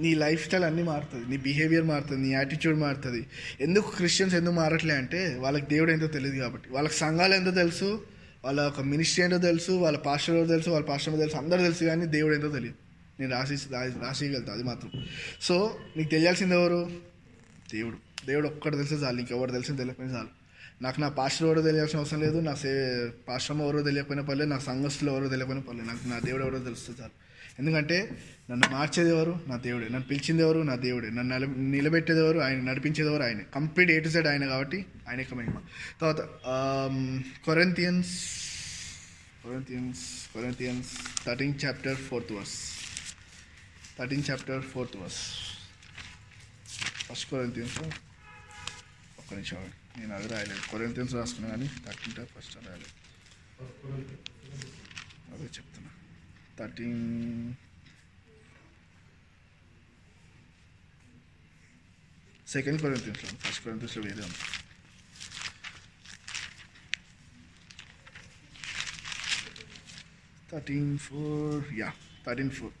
[0.00, 1.30] నీ లైఫ్ స్టైల్ అన్నీ మారుతుంది.
[1.30, 3.26] నీ బిహేవియర్ మారుతుంది నీ యాటిట్యూడ్ మారుతుంది.
[3.60, 6.70] ఎందుకు క్రిస్టియన్స్ ఎందుకు మారట్లే అంటే వాళ్ళకి దేవుడు ఏంటో తెలియదు కాబట్టి.
[6.70, 8.02] వాళ్ళకి సంఘాలు ఎంతో తెలుసు
[8.44, 12.06] వాళ్ళ ఒక మినిస్ట్రీ ఏంటో తెలుసు వాళ్ళ పాస్టర్ ఎవరో తెలుసు వాళ్ళ పాస్టర్ తెలుసు అందరూ తెలుసు కానీ
[12.06, 12.74] దేవుడు ఏంటో తెలియదు.
[13.20, 15.06] నేను రాసి రాసేయగలుగుతా అది మాత్రం.
[15.40, 16.90] సో నీకు తెలియాల్సింది ఎవరు?
[17.74, 18.26] దేవుడు.
[18.26, 20.28] దేవుడు ఒక్కడు తెలిసే చాలు ఇంకెవరు తెలిసి తెలియకపోయినా చాలు.
[20.82, 25.10] నాకు నా పాస్టర్ ఎవరో తెలియాల్సిన అవసరం లేదు నా సే పాశ్రమ ఎవరో తెలియకపోయినా పర్లేదు నా సంఘస్థులు
[25.10, 27.19] ఎవరో తెలియకపోయినా పర్లేదు నాకు నా దేవుడు ఎవరో తెలుస్తే చాలు.
[27.60, 27.96] ఎందుకంటే
[28.50, 29.84] నన్ను మార్చేది ఎవరు నా దేవుడే.
[29.84, 31.08] నన్ను పిలిచింది ఎవరు నా దేవుడే.
[31.10, 31.44] నన్ను నిల
[31.76, 33.40] నిలబెట్టేది ఎవరు ఆయన నడిపించేది ఎవరు ఆయన.
[33.54, 35.56] కంప్లీట్ ఏ టు సైడ్ ఆయన కాబట్టి ఆయనకి మహిమ.
[36.00, 36.20] తర్వాత
[37.44, 38.14] Corinthians
[39.44, 40.90] Corinthians Corinthians
[41.26, 42.58] thirteen chapter fourth verse
[43.98, 45.22] thirteen chapter fourth verse
[47.08, 47.78] first Corinthians
[49.20, 49.62] ఒక్క నిమిషం.
[49.98, 50.70] నేను అది రాయలేదు.
[50.70, 52.92] కొరెంతియన్స్ రాసుకున్నా కానీ థర్టీన్ ఫస్ట్ రాయలేదు.
[55.32, 55.69] అదే చెప్తున్నా
[56.60, 57.04] థర్టీన్
[62.46, 64.40] సెకండ్ కొరెంతియన్స్లో ఫస్ట్ కొరెంతియన్స్లో వేరే ఉంది
[70.50, 71.90] thirteen four yeah
[72.24, 72.74] thirteen four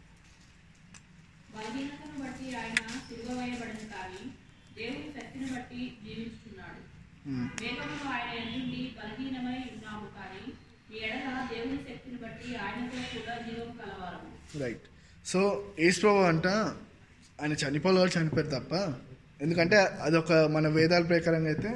[1.54, 4.24] బలహీనతను బట్టి ఆయన సిలువ వేయబడిన కానీ
[4.76, 6.82] దేవుని శక్తిని బట్టి జీవించుతున్నాడు
[7.60, 10.44] మేఘములో ఆయన ఎన్నుండి బలహీనమై ఉన్నాము కానీ
[14.62, 14.84] రైట్
[15.26, 15.40] సో
[15.78, 16.46] ఏసుప్రభు అంట
[17.40, 18.72] ఆయన చనిపోలే వాళ్ళు చనిపోయారు తప్ప
[19.42, 21.68] ఎందుకంటే అదొక మన వేదాల ప్రకారంగా అయితే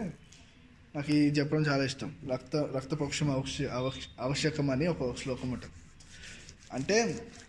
[0.96, 2.16] నాకు ఇది చెప్పడం చాలా ఇష్టం.
[2.33, 5.74] రక్త రక్తపక్షం అవశ్య అవశ్- ఆవశ్యకం అని ఒక శ్లోకం ఉంటుంది
[6.72, 6.98] అంటే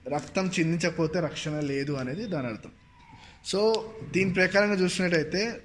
[0.07, 2.71] రక్తం చిందించకపోతే రక్షణ లేదు అనేది దాని అర్థం.
[3.45, 3.59] సో
[4.11, 5.61] దీని ప్రకారంగా చూసినట్టయితే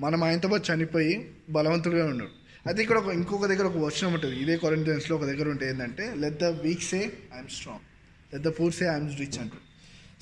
[0.00, 1.14] మనం ఆయనతో పాటు చనిపోయి
[1.50, 4.36] బలవంతుడిగా ఉన్నాడు అయితే ఇక్కడ ఒక ఇంకొక దగ్గర ఒక వచనం ఉంటుంది.
[4.42, 7.00] ఇదే క్వారంటైన్స్లో ఒక దగ్గర ఉంటే ఏంటంటే let the weak say
[7.36, 7.84] I'm strong
[8.32, 9.64] let the poor say I'm rich అంటారు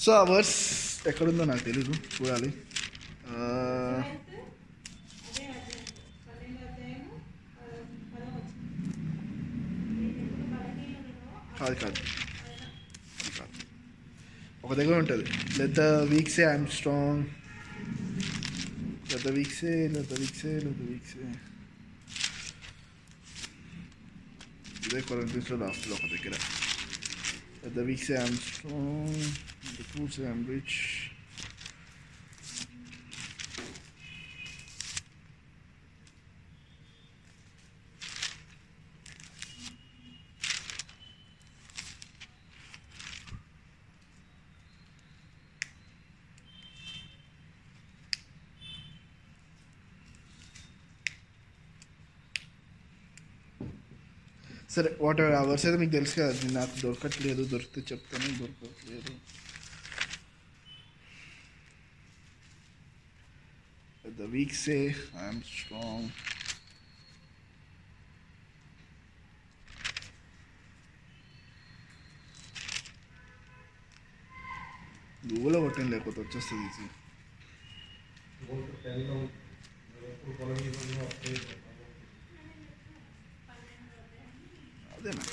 [0.05, 0.57] సో ఆ వర్స్
[1.11, 1.93] ఎక్కడుందో నాకు తెలీదు.
[2.17, 2.51] చూడాలి.
[11.61, 12.01] కాదు కాదు.
[14.65, 15.25] ఒక దగ్గర ఉంటుంది.
[15.59, 17.25] Let the weak say I'm strong
[19.11, 21.13] let the weak say let the weak say let the weak
[24.79, 26.35] say ఇదే కొరంతిన్స్లో లాస్ట్లో ఒక దగ్గర
[27.63, 28.15] let the weak say
[30.25, 30.45] I'm
[54.79, 59.13] సరే వాట్ ఎవర్ ఆ వర్స్ అయితే మీకు తెలుసు కదా నేను నాకు దొరకట్లేదు దొరికితే చెప్తాను దొరకట్లేదు
[64.05, 66.11] The weak say, I am strong.
[75.29, 76.87] గూగుల్లో కొట్టండి లేకపోతే వచ్చేస్తుంది ఈజీ
[84.99, 85.25] అదేనా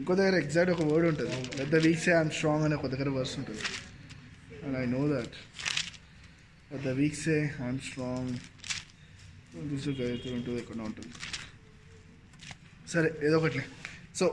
[0.00, 1.36] ఇంకో దగ్గర ఎగ్జాక్ట్ ఒక వర్డ్ ఉంటుంది.
[1.60, 3.64] పెద్ద వీక్ సే ఐఎమ్ స్ట్రాంగ్ అనే ఒక దగ్గర వర్స్ ఉంటుంది.
[4.64, 5.36] And I know that
[6.86, 8.30] the weak say I'm strong
[10.38, 11.12] ఉంటుంది ఎక్కడ ఉంటుంది.
[12.92, 13.62] సరే ఏదో ఒకటి.
[14.18, 14.26] So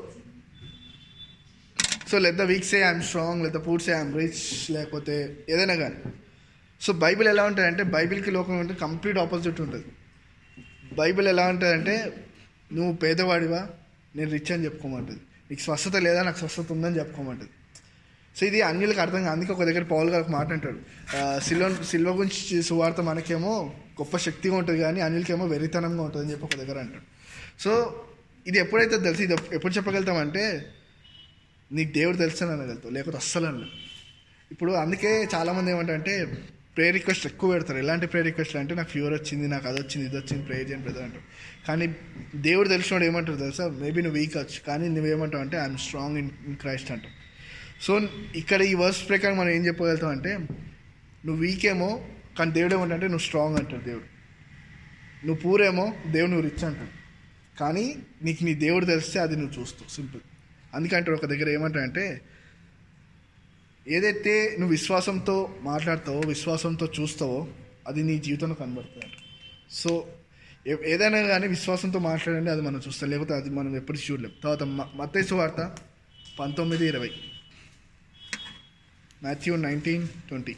[2.09, 4.43] so let the a say I'm strong let the poor I'm rich
[4.75, 5.15] లేకపోతే
[5.49, 5.99] ఏదైనా కానీ.
[6.81, 9.87] సో బైబిల్ ఎలా ఉంటుందంటే బైబిల్కి లోకం అంటే కంప్లీట్ ఆపోజిట్ ఉంటుంది.
[11.01, 11.95] బైబిల్ ఎలా ఉంటుందంటే
[12.73, 13.67] నువ్వు పేదవాడివా?
[14.15, 15.19] నేను రిచ్ అని చెప్పుకోమంటుంది.
[15.49, 16.23] నీకు స్వస్థత లేదా?
[16.23, 17.51] నాకు స్వస్థత ఉందని చెప్పుకోమంటుంది.
[18.37, 19.31] సో ఇది అన్యులకు అర్థం కాదు.
[19.31, 20.79] అందుకే ఒక దగ్గర పౌల్ గారు ఒక మాట అంటాడు.
[21.39, 26.65] సిల్వ సిల్వ గురించి సువార్త మనకేమో గొప్ప శక్తిగా ఉంటుంది కానీ అన్యులకేమో వెరితనంగా ఉంటుంది అని చెప్పి ఒక
[26.65, 27.03] దగ్గర అంటాడు.
[27.61, 28.03] సో
[28.47, 30.65] ఇది ఎప్పుడైతే తెలిసి ఇది ఎప్పుడు చెప్పగలుగుతామంటే
[31.71, 33.69] నీకు దేవుడు తెలుసు అని అనగలుగుతావు లేకపోతే అస్సలు అనలేదు
[34.51, 36.27] ఇప్పుడు అందుకే చాలామంది ఏమంటారంటే
[36.75, 37.77] ప్రే రిక్వెస్ట్ ఎక్కువ పెడతారు.
[37.77, 40.99] ఎలాంటి ప్రే రిక్వెస్ట్ అంటే నాకు ఫీవర్ వచ్చింది నాకు అది వచ్చింది ఇది వచ్చింది ప్రే చేయండి పెద్ద
[40.99, 41.23] అంటారు.
[41.67, 41.95] కానీ
[42.35, 43.67] దేవుడు తెలిసినోడు ఏమంటారు తెలుసా?
[43.67, 47.13] మేబీ నువ్వు వీక్ వచ్చు కానీ నువ్వేమంటావు అంటే I'm strong in in Christ అంటావు
[47.81, 47.99] సో
[48.35, 50.37] ఇక్కడ ఈ వర్స్ ప్రకారం మనం ఏం చెప్పగలుగుతాం అంటే
[51.25, 52.05] నువ్వు వీక్ ఏమో
[52.39, 54.07] కానీ దేవుడు ఏమంటే నువ్వు స్ట్రాంగ్ అంటాడు దేవుడు.
[55.25, 56.93] నువ్వు పూరేమో దేవుడు నువ్వు రిచ్ అంటాడు.
[57.59, 60.21] కానీ నీకు నీ దేవుడు తెలిస్తే అది నువ్వు చూస్తావు సింపుల్
[60.73, 62.21] అందుకంటే ఒక దగ్గర ఏమంటాడంటే
[63.87, 67.47] ఏదైతే నువ్వు విశ్వాసంతో మాట్లాడతావో విశ్వాసంతో చూస్తావో
[67.87, 69.13] అది నీ జీవితంలో కనబడుతుంది.
[69.71, 70.13] సో
[70.67, 73.09] ఏదైనా కానీ విశ్వాసంతో మాట్లాడండి అది మనం చూస్తాం.
[73.09, 74.63] లేకపోతే అది మనం ఎప్పుడు చూడలేం తర్వాత
[74.95, 75.75] మత్తైసు వార్త
[76.39, 77.11] పంతొమ్మిది ఇరవై.
[79.23, 80.55] Matthew nineteen twenty.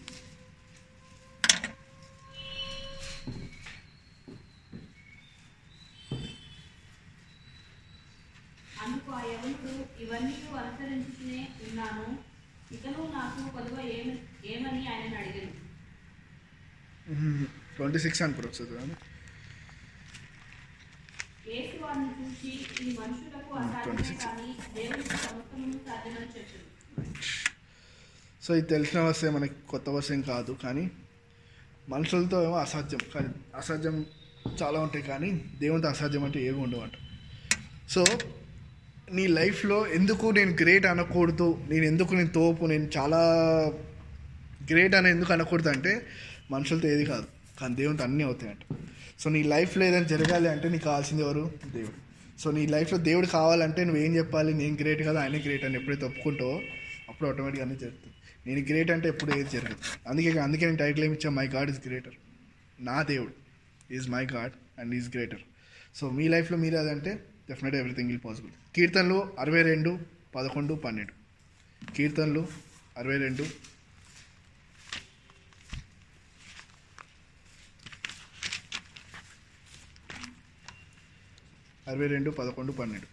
[10.00, 12.27] ఇవన్నీ అనుసరించుకునే ఉన్నాను.
[12.76, 14.14] ఇతను నాకు కొలువ ఏమి
[14.54, 15.54] ఏమని ఆయన అడిగాను
[17.76, 18.96] ట్వంటీ సిక్స్ అనుకోరు ఒకసారి
[21.50, 22.50] యేసు వారిని చూసి
[22.84, 24.16] ఈ మనుషులకు అసాధ్యమే 26.
[24.24, 27.14] కానీ దేవునికి సమస్తము సాధ్యమని చెప్పాడు.
[28.46, 30.84] సో ఇది తెలిసిన వస్తే మనకి కొత్త వర్షం కాదు కానీ
[31.94, 33.02] మనుషులతో ఏమో అసాధ్యం.
[33.14, 33.30] కానీ
[33.62, 33.96] అసాధ్యం
[34.62, 35.30] చాలా ఉంటాయి కానీ
[35.64, 36.96] దేవునితో అసాధ్యం అంటే ఏమి ఉండవంట
[37.94, 38.02] సో
[39.14, 41.66] నీ లైఫ్లో ఎందుకు నేను గ్రేట్ అనకూడదు?
[41.70, 42.66] నేను ఎందుకు నేను తోపు?
[42.66, 43.20] నేను చాలా
[44.72, 46.06] గ్రేట్ అని ఎందుకు అనకూడదు అంటే
[46.52, 47.28] మనుషులతో ఏది కాదు.
[47.60, 48.76] కానీ దేవునితో అన్నీ అవుతాయంట.
[49.20, 51.52] సో నీ లైఫ్లో ఏదైనా జరగాలి అంటే నీకు కావాల్సింది ఎవరు?
[51.74, 51.94] దేవుడు.
[52.42, 54.54] సో నీ లైఫ్లో దేవుడు కావాలంటే నువ్వేం చెప్పాలి?
[54.54, 56.62] నేను గ్రేట్ కదా ఆయన గ్రేట్ అని ఎప్పుడైతే ఒప్పుకుంటావో
[57.10, 58.14] అప్పుడు ఆటోమేటిక్గా అన్నీ జరుగుతుంది
[58.48, 59.76] నేను గ్రేట్ అంటే ఎప్పుడు ఏది జరగదు.
[60.08, 61.30] అందుకే అందుకే నేను టైటిల్ ఏమి ఇచ్చా?
[61.30, 62.14] మై గాడ్ ఇస్ గ్రేటర్
[62.80, 63.34] నా దేవుడు.
[63.94, 65.40] Is my God and is greater
[65.96, 69.92] so మీ లైఫ్లో మీరు అదంటే డెఫినెట్గా ఎవ్రీథింగ్ ఇల్ పాసిబుల్ కీర్తనలు అరవై రెండు
[70.36, 71.14] పదకొండు పన్నెండు.
[71.96, 72.44] కీర్తనలు
[73.00, 73.44] అరవై రెండు
[81.90, 83.08] అరవై రెండు పదకొండు పన్నెండు.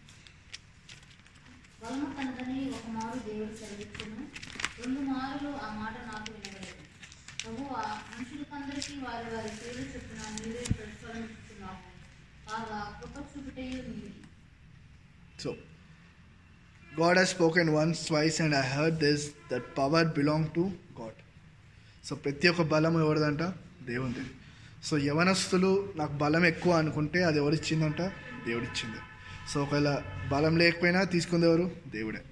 [4.79, 6.83] రెండు మారులు ఆ మాట నాకు వినగలదు
[7.41, 7.63] ప్రభు
[8.11, 11.79] మనుషులకందరికీ వారి వారి పేరు చెప్పిన మీరే ప్రతిఫలం ఇస్తున్నావు
[12.47, 14.11] కాగా కృప చూపుటయు నీది.
[15.45, 15.51] So,
[17.01, 19.21] God has spoken once, twice, and I heard this
[19.53, 21.15] that power belong to God.
[22.05, 23.43] So ప్రతి ఒక్క బలం ఎవరిదంట?
[23.87, 24.19] దేవుంది
[24.85, 28.03] సో యవనస్తులు నాకు బలం ఎక్కువ అనుకుంటే అది ఎవరిచ్చిందంట?
[28.47, 28.97] దేవుడిచ్చింది.
[29.51, 30.03] సో ఒకవేళ
[30.33, 31.71] బలం లేకపోయినా తీసుకుంది ఎవరు?
[31.89, 32.23] దేవుడే.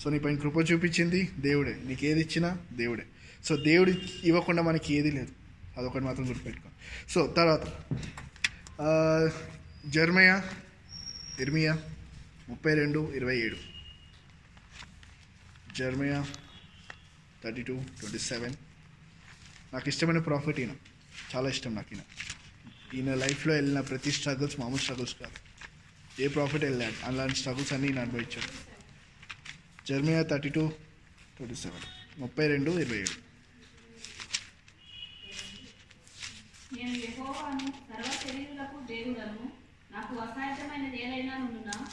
[0.00, 1.76] సో నీ పైన కృప చూపించింది దేవుడే.
[1.84, 3.02] నీకు ఏది ఇచ్చినా దేవుడే.
[3.44, 3.92] సో దేవుడు
[4.24, 5.28] ఇవ్వకుండా మనకి ఏది లేదు.
[5.78, 6.68] అదొకటి మాత్రం గుర్తుపెట్టుకో.
[7.08, 7.60] సో తర్వాత
[9.86, 10.44] జర్మయా
[11.40, 11.78] ఇర్మియా
[12.48, 13.56] ముప్పై రెండు ఇరవై ఏడు.
[15.76, 16.26] Jeremiah
[17.44, 18.56] thirty two twenty seven.
[19.72, 20.76] నాకు ఇష్టమైన ప్రాఫిట్ ఈయన.
[21.36, 22.02] చాలా ఇష్టం నాకు ఈయన.
[22.94, 25.36] ఈయన లైఫ్లో వెళ్ళిన ప్రతి స్ట్రగుల్స్ మామూలు స్ట్రగుల్స్ కాదు.
[26.22, 28.72] ఏ ప్రాఫిట్ వెళ్ళాడు అలాంటి స్ట్రగుల్స్ అన్నీ ఈయన అనుభవించాడు.
[29.86, 30.68] Jeremiah thirty two
[31.36, 32.20] twenty seven.
[32.20, 33.32] ముప్పై రెండు ఇరవై ఏడు.
[36.74, 39.52] నేను యెహోవాను సర్వ శరీరులకు దేవుడను.
[39.92, 41.86] నాకు అసాధ్యమైనది ఏదైనా ఉండునా?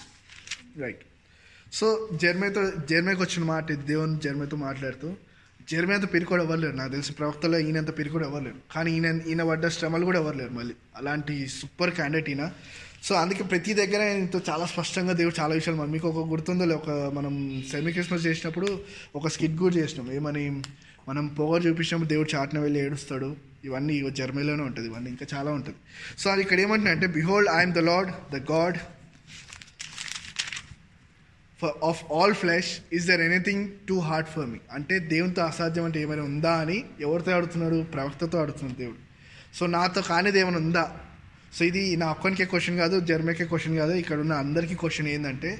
[0.81, 1.01] రైట్
[1.73, 5.13] సో జర్మేతో జర్మేకి వచ్చిన మాట ఇది దేవుని జర్మేతో మాట్లాడుతూ
[5.71, 8.55] జర్మేతో పిరికోడు కూడా ఎవ్వలేరు నాకు తెలిసి ప్రవక్తలో ఈయనంత పిరికోడు కూడా లేరు.
[8.75, 10.73] కానీ ఈయన ఈయన పడ్డ శ్రమలు కూడా ఎవరు మళ్ళీ.
[10.97, 12.51] అలాంటి సూపర్ క్యాండిడేట్ ఈయన.
[13.03, 17.63] సో అందుకే ప్రతి దగ్గర చాలా స్పష్టంగా దేవుడు చాలా విషయాలు మనం మీకు ఒక గుర్తుందో ఒక మనం
[17.71, 18.79] సెమీ క్రిస్మస్ చేసినప్పుడు
[19.15, 20.11] ఒక స్కిట్ కూడా చేసినాం.
[20.11, 20.63] ఏమని
[21.09, 23.35] మనం పొగ చూపించినప్పుడు దేవుడు చాటున వెళ్ళి ఏడుస్తాడు.
[23.65, 24.87] ఇవన్నీ జర్మనీలోనే ఉంటుంది.
[24.87, 25.77] ఇవన్నీ ఇంకా చాలా ఉంటుంది.
[26.19, 28.77] సో అది ఇక్కడ ఏమంటున్నా అంటే behold I'm the lord the God
[31.61, 35.99] for of all flesh is there anything too hard for me అంటే దేవునితో అసాధ్యం అంటే
[36.01, 37.79] ఏమైనా ఉందా అని ఎవరితో ఆడుతున్నాడు?
[37.93, 38.99] ప్రవక్తతో ఆడుతున్నాడు దేవుడు.
[39.57, 40.85] సో నాతో కానిది ఏమైనా ఉందా?
[41.53, 43.93] సో ఇది నా ఒక్కనికే క్వశ్చన్ కాదు జర్మకే క్వశ్చన్ కాదు.
[43.93, 45.51] ఇక్కడ ఉన్న అందరికీ క్వశ్చన్ ఏంటంటే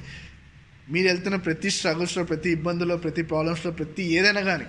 [0.90, 4.68] మీరు వెళ్తున్న ప్రతి స్ట్రగుల్స్లో ప్రతి ఇబ్బందుల్లో ప్రతి ప్రాబ్లమ్స్లో ప్రతి ఏదైనా కానీ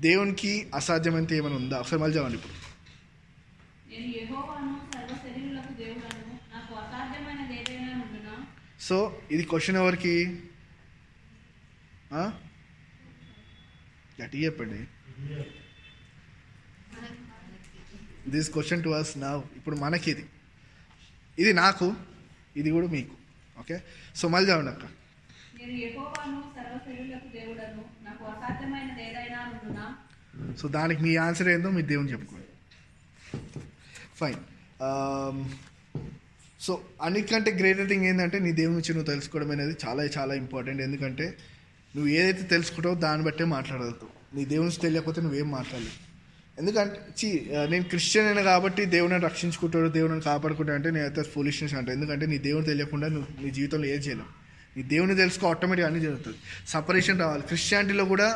[0.00, 1.76] దేవునికి అసాధ్యమైతే ఏమైనా ఉందా?
[1.78, 2.56] ఒకసారి మళ్ళీ చదవండి ఇప్పుడు
[3.90, 8.34] నేను యెహోవాను సర్వ శరీరులకు దేవుడను నాకు అసాధ్యమైనది ఏదైనా ఉండునా
[8.80, 10.42] సో ఇది క్వశ్చన్ ఎవరికి?
[12.12, 12.38] ఆ?
[14.22, 14.86] గట్టిగా చెప్పండి.
[18.30, 20.26] దిస్ క్వశ్చన్ టు అస్ నా ఇప్పుడు మనకి ఇది
[21.38, 21.94] ఇది నాకు
[22.56, 23.14] ఇది కూడా మీకు.
[23.58, 23.82] ఓకే?
[24.16, 24.84] సో మళ్ళీ చదవండి అక్క.
[30.56, 32.46] సో దానికి మీ ఆన్సర్ ఏందో మీ దేవుని చెప్పుకోండి.
[34.16, 34.40] ఫైన్
[36.60, 41.26] సో అన్నిటికంటే గ్రేటర్ థింగ్ ఏంటంటే నీ దేవుని నుంచి నువ్వు తెలుసుకోవడం అనేది చాలా చాలా ఇంపార్టెంట్ ఎందుకంటే
[41.96, 45.96] నువ్వు ఏదైతే తెలుసుకుంటావో దాన్ని బట్టే మాట్లాడగలుగుతావు నీ దేవుని తెలియకపోతే నువ్వేం మాట్లాడలేవు.
[46.58, 47.28] ఎందుకంటే చి
[47.70, 51.88] నేను క్రిస్టియన్ అయినా కాబట్టి దేవుని రక్షించుకుంటాడు దేవుని కాపాడుకుంటా అంటే నేనైతే ఫులిష్నెస్ అంట.
[51.90, 54.30] ఎందుకంటే నీ దేవుని తెలియకుండా నువ్వు నీ జీవితంలో ఏం చేయలేవు.
[54.78, 56.36] నీ దేవుని తెలుసుకో ఆటోమేటిక్ అన్నీ జరుగుతుంది.
[56.68, 57.42] సపరేషన్ రావాలి.
[57.42, 58.26] క్రిస్టియానిటీలో కూడా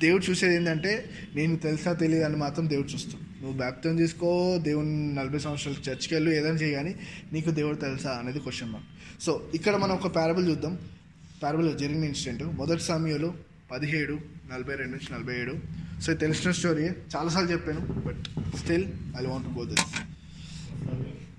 [0.00, 3.24] దేవుడు చూసేది ఏంటంటే నేను తెలుసా తెలియదు అని మాత్రం దేవుడు చూస్తాడు.
[3.42, 6.94] నువ్వు బ్యాప్తం చేసుకో దేవుని నలభై సంవత్సరాలు చర్చికి వెళ్ళు ఏదైనా చేయగాని
[7.32, 8.88] నీకు దేవుడు తెలుసా అనేది క్వశ్చన్ మార్క్
[9.24, 10.78] సో ఇక్కడ మనం ఒక పారబుల్ చూద్దాం.
[11.42, 13.34] పారబుల్ జరిగిన ఇన్సిడెంట్ మొదటి సమయంలో
[13.70, 14.18] పదిహేడు
[14.52, 15.54] నలభై రెండు నుంచి నలభై ఏడు.
[16.00, 16.84] సో తెలిసిన స్టోరీ
[17.16, 18.22] చాలాసార్లు చెప్పాను but
[18.56, 18.86] still
[19.20, 19.86] I want go this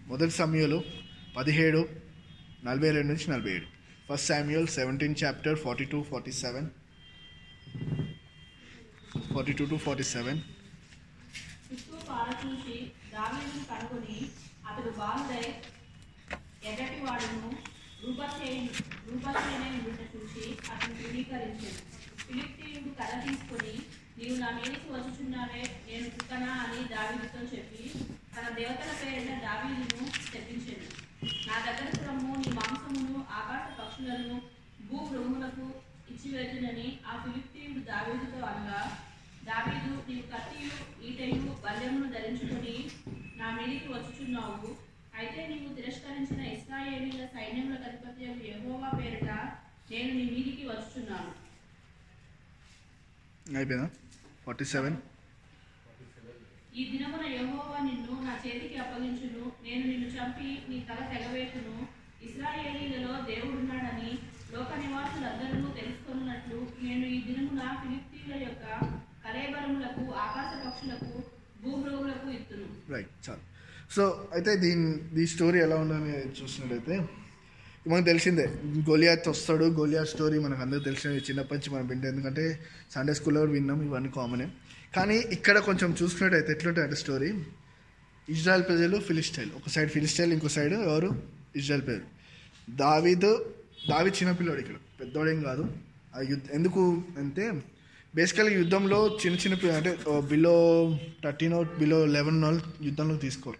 [0.07, 0.83] మొదటి సమయంలో
[1.37, 1.87] పదిహేడు
[2.65, 3.78] నలభై రెండు నుంచి నలభై ఏడు.
[4.09, 6.67] First Samuel seventeen chapter forty two forty seven
[9.29, 10.39] forty two to forty seven
[11.65, 12.77] చుట్టూ పారచూసి
[13.11, 14.17] దావీదును కనుగొని
[14.69, 15.43] అతడు బాలుడై
[16.69, 17.51] ఎర్రటి వాడును
[18.01, 18.55] రూపచేయ
[19.05, 21.79] రూపచేయనే ఉండుట చూసి అతను ధృవీకరించాడు
[22.23, 23.75] ఫిలిప్తీయుడు కథ తీసుకొని
[24.17, 27.83] నీవు నా మీదకి వచ్చుచున్నావే నేను కుక్కనా అని దావీదుతో చెప్పి
[28.33, 30.87] తన దేవతల పేరిట దావీదును తెప్పించాడు
[31.47, 34.37] నా దగ్గరకు రమ్ము నీ మాంసమును ఆకాశ పక్షులను
[34.89, 34.99] భూ
[36.11, 38.79] ఇచ్చివేతునని ఆ ఫిలిప్తీయుడు దావీదుతో అనగా
[39.49, 40.71] దావీదు నీవు కత్తియు
[41.07, 42.75] ఈటయు బల్యమును ధరించుకొని
[43.39, 44.69] నా మీదికి వచ్చుచున్నావు.
[45.19, 49.29] అయితే నీవు తిరస్కరించిన ఇస్రాయేలీల సైన్యముల అధిపతి యెహోవా పేరిట
[49.91, 51.31] నేను నీ మీదికి వచ్చుచున్నాను.
[53.59, 53.87] అయిపోయిందా?
[54.45, 54.97] Forty seven?
[56.79, 59.43] ఈ దినమున యహోవా నిన్ను నా చేతికి అప్పగించును.
[59.65, 61.75] నేను నిన్ను చంపి నీ తల తెగవేతును
[62.27, 64.11] ఇస్రాయేలీలలో దేవుడున్నాడని
[64.53, 68.65] లోక నివాసులందరూ తెలుసుకున్నట్లు నేను ఈ దినమున ఫిలిప్తీల యొక్క
[69.25, 71.11] కలేబరములకు ఆకాశ పక్షులకు
[71.63, 72.67] భూమృగులకు ఇత్తును.
[72.93, 73.43] రైట్ చాలు.
[73.95, 74.03] సో
[74.35, 74.89] అయితే దీని
[75.23, 76.95] ఈ స్టోరీ ఎలా ఉందని చూసినట్లయితే
[77.89, 78.45] మనకు తెలిసిందే
[78.89, 79.65] గోలియాత్ వస్తాడు.
[79.79, 82.07] గోలియాత్ స్టోరీ మనకు అందరూ తెలిసినది చిన్నప్పటి నుంచి మనం వింటే.
[82.13, 82.45] ఎందుకంటే
[82.95, 84.47] సండే స్కూల్లో కూడా విన్నాం ఇవన్నీ కామనే
[84.95, 87.33] కానీ ఇక్కడ కొంచెం చూసుకున్నట్టయితే ఎట్లుంటాయి అంటే స్టోరీ
[88.29, 91.23] ఇజ్రాయల్ ప్రజలు ఫిలిస్టైల్ ఒక సైడ్ ఫిలిస్టైల్ ఇంకో సైడ్ ఎవరు?
[91.55, 92.01] ఇజ్రాయల్ ప్రజలు.
[92.69, 93.53] దావీదు
[93.89, 94.75] దావి చిన్నపిల్లాడు ఇక్కడ.
[94.99, 95.73] పెద్దోడేం కాదు.
[96.17, 97.63] ఆ యుద్ధ ఎందుకు అంటే
[98.15, 103.57] బేసికల్గా యుద్ధంలో చిన్న చిన్న పిల్లలు అంటే బిలో థర్టీన్ బిలో లెవెన్ వాళ్ళు యుద్ధంలో తీసుకోరు.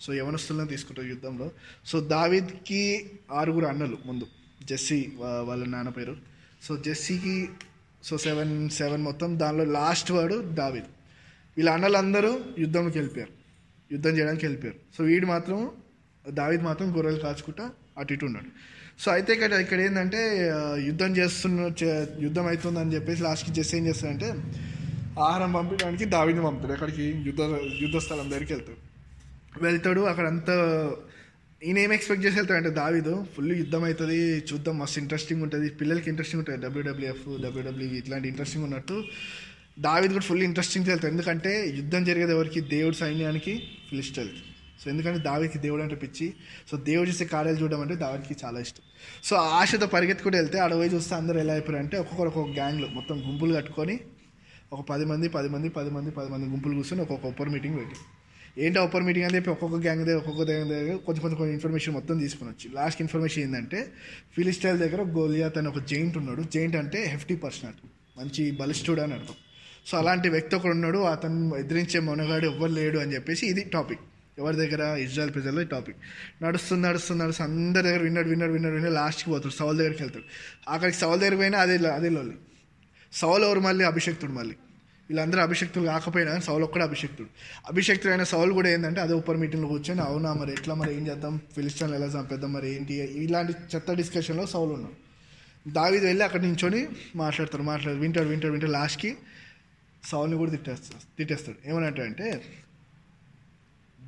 [0.00, 1.50] సో యవనస్తులను తీసుకుంటారు యుద్ధంలో.
[1.86, 4.26] సో దావిద్కి ఆరుగురు అన్నలు ముందు.
[4.64, 6.16] జెస్సీ వాళ్ళ నాన్న పేరు.
[6.62, 7.48] సో జెస్సీకి
[8.04, 10.90] సో సెవెన్ సెవెన్ మొత్తం దానిలో లాస్ట్ వాడు దావిద్
[11.56, 13.32] వీళ్ళ అన్నలందరూ యుద్ధంకి వెళ్ళిపోయారు.
[13.92, 14.78] యుద్ధం చేయడానికి వెళ్ళిపోయారు.
[14.98, 15.70] సో వీడు మాత్రం
[16.30, 18.50] దావిద్ మాత్రం గొర్రెలు కాచుకుంటా అటు ఇటు ఉన్నాడు.
[18.98, 20.50] సో అయితే ఇక్కడ ఇక్కడ ఏంటంటే
[20.86, 21.60] యుద్ధం చేస్తున్న
[22.20, 24.28] యుద్ధం అవుతుందని చెప్పేసి లాస్ట్కి జెస్ ఏం చేస్తాడంటే
[25.20, 26.72] ఆహారం పంపించడానికి దావిని పంపుతాడు.
[26.72, 27.40] అక్కడికి యుద్ధ
[27.82, 28.80] యుద్ధ స్థలం దగ్గరికి వెళ్తాడు.
[29.64, 30.26] వెళ్తాడు అక్కడ
[31.62, 34.18] నేనేం ఏం ఎక్స్పెక్ట్ చేసి వెళ్తాడంటే దావిదు ఫుల్ యుద్ధం అవుతుంది
[34.48, 38.96] చూద్దాం మస్తు ఇంట్రెస్టింగ్ ఉంటుంది పిల్లలకి ఇంట్రెస్టింగ్ ఉంటుంది డబ్ల్యూడబ్ల్యూఎఫ్ డబ్ల్యూడబ్ల్యూ ఇట్లాంటి ఇంట్రెస్టింగ్ ఉన్నట్టు.
[39.78, 42.60] దావిది కూడా ఫుల్ ఇంట్రెస్టింగ్ వెళ్తాడు ఎందుకంటే యుద్ధం జరిగేది ఎవరికి?
[42.74, 43.52] దేవుడి సైన్యానికి
[43.88, 44.42] ఫిలిస్టల్కి
[44.82, 46.26] సో ఎందుకంటే దావికి దేవుడు అంటే పిచ్చి.
[46.70, 48.84] సో దేవుడు చేసే కార్యాలు చూడడం అంటే దావికి చాలా ఇష్టం.
[49.24, 53.18] సో ఆశతో పరిగెత్తుకుంటూ వెళ్తే ఆడ పోయి చూస్తే అందరూ ఎలా అయిపోయారు అంటే ఒక్కొక్కరు ఒక్కొక్క గ్యాంగ్లో మొత్తం
[53.28, 53.96] గుంపులు కట్టుకొని
[54.72, 57.98] ఒక పది మంది పది మంది పది మంది పది మంది గుంపులు కూర్చొని ఒక్కొక్క ఒప్పర్ మీటింగ్ పెట్టి
[58.58, 61.94] ఏంటి ఒప్పర్ మీటింగ్ అని చెప్పి ఒక్కొక్క గ్యాంగ్ దగ్గర ఒక్కొక్క దగ్గర దగ్గర కొంచెం కొంచెం కొంచెం ఇన్ఫర్మేషన్
[61.94, 62.74] మొత్తం తీసుకుని వచ్చి.
[62.74, 63.92] లాస్ట్ ఇన్ఫర్మేషన్ ఏంటంటే
[64.36, 66.42] ఫిలిస్టైల్ దగ్గర గోలియాత్ అని ఒక జైంట్ ఉన్నాడు.
[66.42, 67.88] జైంట్ అంటే హెఫ్టీ పర్సనాలిటీ
[68.20, 69.34] మంచి బలిష్ఠుడు అని అర్థం.
[69.86, 70.98] సో అలాంటి వ్యక్తి ఒకడు ఉన్నాడు.
[70.98, 74.00] అతను ఎదిరించే మొనగాడు ఎవ్వరు లేడు అని చెప్పేసి ఇది టాపిక్
[74.38, 74.96] ఎవరి దగ్గర?
[74.96, 75.96] ఇజ్రాయల్ ప్రజల్లో ఈ టాపిక్
[76.42, 77.52] నడుస్తుంది నడుస్తుంది నడుస్తుంది.
[77.52, 78.94] అందరి దగ్గర విన్నాడు విన్నాడు విన్నాడు విన్నాడు.
[78.94, 79.52] లాస్ట్కి పోతాడు.
[79.52, 80.24] సౌల్ దగ్గరికి వెళ్తాడు.
[80.70, 82.32] అక్కడికి సౌల్ దగ్గరికి పోయినా అదే అదే లోలి.
[83.12, 83.84] సౌల్ ఎవరు మళ్ళీ?
[83.84, 84.54] అభిషేక్తుడు మళ్ళీ.
[85.10, 87.28] వీళ్ళందరూ అభిషక్తులు కాకపోయినా సౌలు ఒక్కడే అభిషక్తుడు.
[87.68, 91.40] అభిషక్తుడు అయిన సౌలు కూడా ఏంటంటే అదే ఉపర్ మీటింగ్లో కూర్చొని అవునా మరి ఎట్లా మరి ఏం చేద్దాం?
[91.54, 92.94] ఫిలిస్టాన్ ఎలా చంపేద్దాం మరి ఏంటి?
[92.94, 95.10] ఇలాంటి చెత్త డిస్కషన్లో సౌలు ఉన్నాడు.
[95.70, 98.72] దావీదు వెళ్ళి అక్కడ నించొని మాట్లాడతారు మాట్లాడు వింటాడు వింటాడు వింటాడు.
[98.72, 99.16] లాస్ట్కి
[100.04, 101.68] సౌల్ని కూడా తిట్టేస్తాడు తిట్టేస్తాడు.
[101.68, 102.42] ఏమనంటే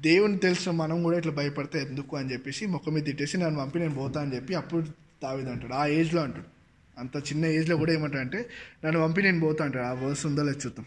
[0.00, 2.16] దేవుని తెలిసిన మనం కూడా ఇట్లా భయపడితే ఎందుకు?
[2.16, 4.82] అని చెప్పేసి మొక్క మీద తిట్టేసి నన్ను పంపి నేను పోతా అని చెప్పి అప్పుడు
[5.22, 5.72] దావిదంటాడు అంటాడు.
[5.72, 6.51] ఆ ఏజ్లో అంటాడు.
[6.96, 8.40] అంత చిన్న ఏజ్లో కూడా ఏమంటా అంటే
[8.82, 10.86] నన్ను పంపి నేను పోతా అంటాడు ఆ వర్స్ ఉందో లేదు చూద్దాం.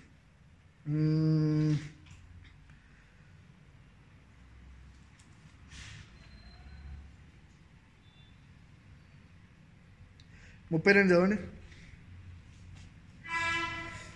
[10.72, 11.38] ముప్పై రెండు చదవండి.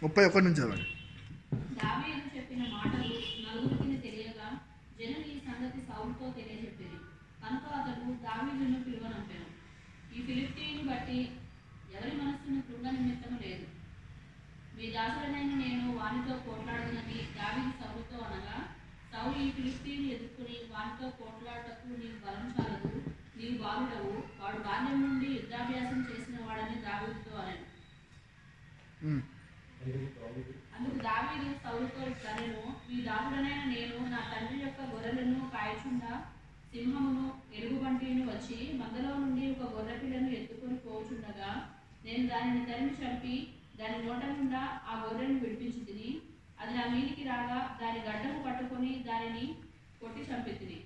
[0.04, 0.86] ముప్పై ఒకటి నుంచి చదవండి
[1.80, 3.08] దావీదు చెప్పిన మాటలు
[3.46, 4.48] నలుగురికి తెలియగా
[5.00, 6.98] జనులు ఈ సంగతి సౌలుతో తెలియజెప్పారు
[7.44, 9.48] కనుక అతడు దావీదును పిలువనంపాను
[10.10, 11.20] ఈ ఫిలిప్తీని బట్టి
[11.94, 13.66] ఎవరి మనస్సును కృంగ నిమిత్తము లేదు
[14.76, 18.58] మీ దాసుడనైన నేను వానితో పోట్లాడునని దావీదు సౌలుతో అనగా
[19.12, 22.92] సౌలు ఈ ఫిలిప్తీని ఎదుర్కొని వానితో పోట్లాడటకు నీవు బలం చాలదు
[23.38, 27.66] నీవు బాలుడవు వాడు బాల్యం నుండి యుద్ధాభ్యాసం చేసిన వాడని దావీదుతో అనను.
[30.76, 36.12] అందుకు దావీదు సౌలుతో ఇట్లనెను మీ దాసుడనైన నేను నా తండ్రి యొక్క గొర్రెలను కాయచుండా
[36.74, 37.26] సింహమును
[37.58, 41.52] ఎలుగుబంటిని వచ్చి మందలో నుండి ఒక గొర్రె పిల్లను ఎత్తుకొని పోచుండగా
[42.04, 43.36] నేను దానిని తరిమి చంపి
[43.80, 44.24] దాని నోట
[44.88, 46.10] ఆ గొర్రెను విడిపించి తిని
[46.60, 49.46] అది నా మీదికి రాగా దాని గడ్డము పట్టుకొని దానిని
[50.02, 50.78] కొట్టి చంపి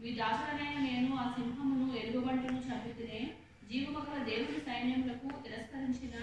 [0.00, 3.20] మీ దాసుడనైన నేను ఆ సింహమును ఎలుగుబంటిను చంపి తినే
[3.70, 6.16] జీవమగల దేవుని సైన్యములకు తిరస్కరించిన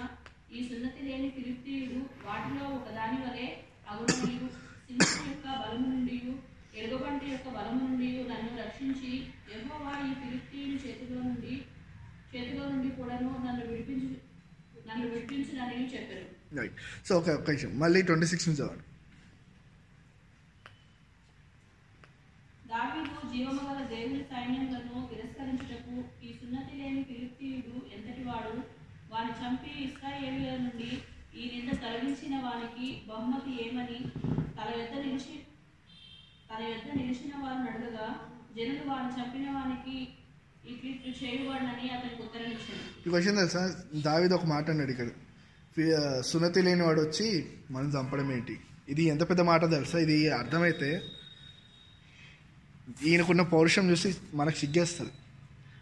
[0.52, 3.48] ఈ సున్నతి లేని ఫిలిప్తీయుడు వాటిలో ఒకదాని వలె
[3.88, 4.38] అగుణి
[4.88, 6.18] సింహం యొక్క బలము నుండి
[6.78, 9.12] ఎలుగుబంటి యొక్క బలము నుండి నన్ను రక్షించి
[9.52, 11.54] యెహోవా ఈ ఫిలిప్తీయుని చేతిలో నుండి
[12.32, 14.10] చేతిలో నుండి కూడాను నన్ను విడిపించు
[14.88, 16.26] నన్ను విడిపించునని చెప్పారు
[16.58, 16.78] రైట్
[17.08, 18.86] సో ఓకే ఒక్క నిమిషం మళ్ళీ ట్వంటీ సిక్స్ నుంచి చదవండి
[29.12, 30.90] వాని చంపి ఇస్రాయేలీల నుండి
[31.36, 34.00] ఈ నింద తొలగించిన వానికి బహుమతి ఏమని?
[34.58, 35.36] తన యొద్ద నిలిచి
[36.50, 37.34] తన యొద్ద నిలిచిన
[37.68, 38.08] అడగగా
[38.56, 39.96] జనులు వారిని చంపిన వానికి
[41.96, 43.64] అతనికి ఉత్తరం ఈ క్వశ్చన్ తెలుసా?
[44.02, 45.10] దావిది ఒక మాట అన్నాడు ఇక్కడ.
[46.26, 48.60] సున్నతి లేని వాడు వచ్చి మనం చంపడం ఏంటి?
[48.90, 50.00] ఇది ఎంత పెద్ద మాట తెలుసా?
[50.00, 51.02] ఇది అర్థమైతే
[53.04, 55.12] ఈయనకున్న పౌరుషం చూసి మనకు సిగ్గేస్తుంది.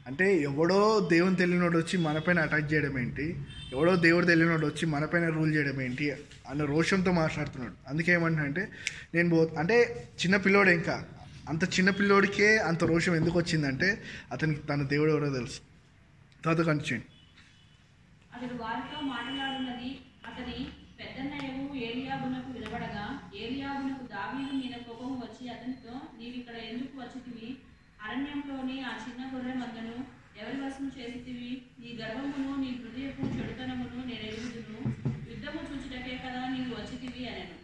[0.08, 3.40] అంటే ఎవడో దేవుని తెలియనోడు వచ్చి మనపైన అటాక్ చేయడం ఏంటి?
[3.74, 6.12] ఎవడో దేవుడు తెలియనోడు వచ్చి మనపైన రూల్ చేయడం ఏంటి?
[6.50, 7.74] అన్న రోషంతో మాట్లాడుతున్నాడు.
[7.88, 8.72] అందుకే ఏమంటున్నాడంటే
[9.14, 11.06] నేను పో అంటే చిన్న పిల్లోడు ఇంకా.
[11.50, 15.60] అంత చిన్న పిల్లోడికే అంత రోషం ఎందుకు వచ్చిందంటే అతనికి తన దేవుడు ఎవరో తెలుసు.
[16.44, 17.02] తర్వాత కంటిన్యూ
[18.36, 19.90] అతడు వారితో మాట్లాడున్నది
[20.30, 20.58] అతని
[21.00, 27.48] పెద్దన్నయ్యవు ఏలియాబునకు వినబడగా ఏలియాబునకు దావీదు మీద కోపం వచ్చి అతనితో నీవిక్కడ ఎందుకు వచ్చితివి?
[28.06, 29.96] అరణ్యంలోని ఆ చిన్న గొర్రె మందను
[30.42, 31.52] ఎవరి వశం చేసితివి?
[31.82, 34.80] నీ గర్వమును నీ హృదయపు చెడుతనమును నేను ఎరుగుదును.
[35.30, 37.56] యుద్ధము చూచుటకే కదా నీవు వచ్చితివి అనెను.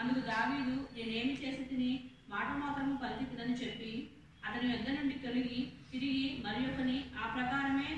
[0.00, 1.92] అందుకు దావీదు నేనేమి చేసి తిని
[2.30, 3.92] మాట మాత్రము పలికితుదని చెప్పి
[4.46, 7.90] అతని యొద్ద నుండి తొలగి తిరిగి మరి ఒకని ఆ ప్రకారమే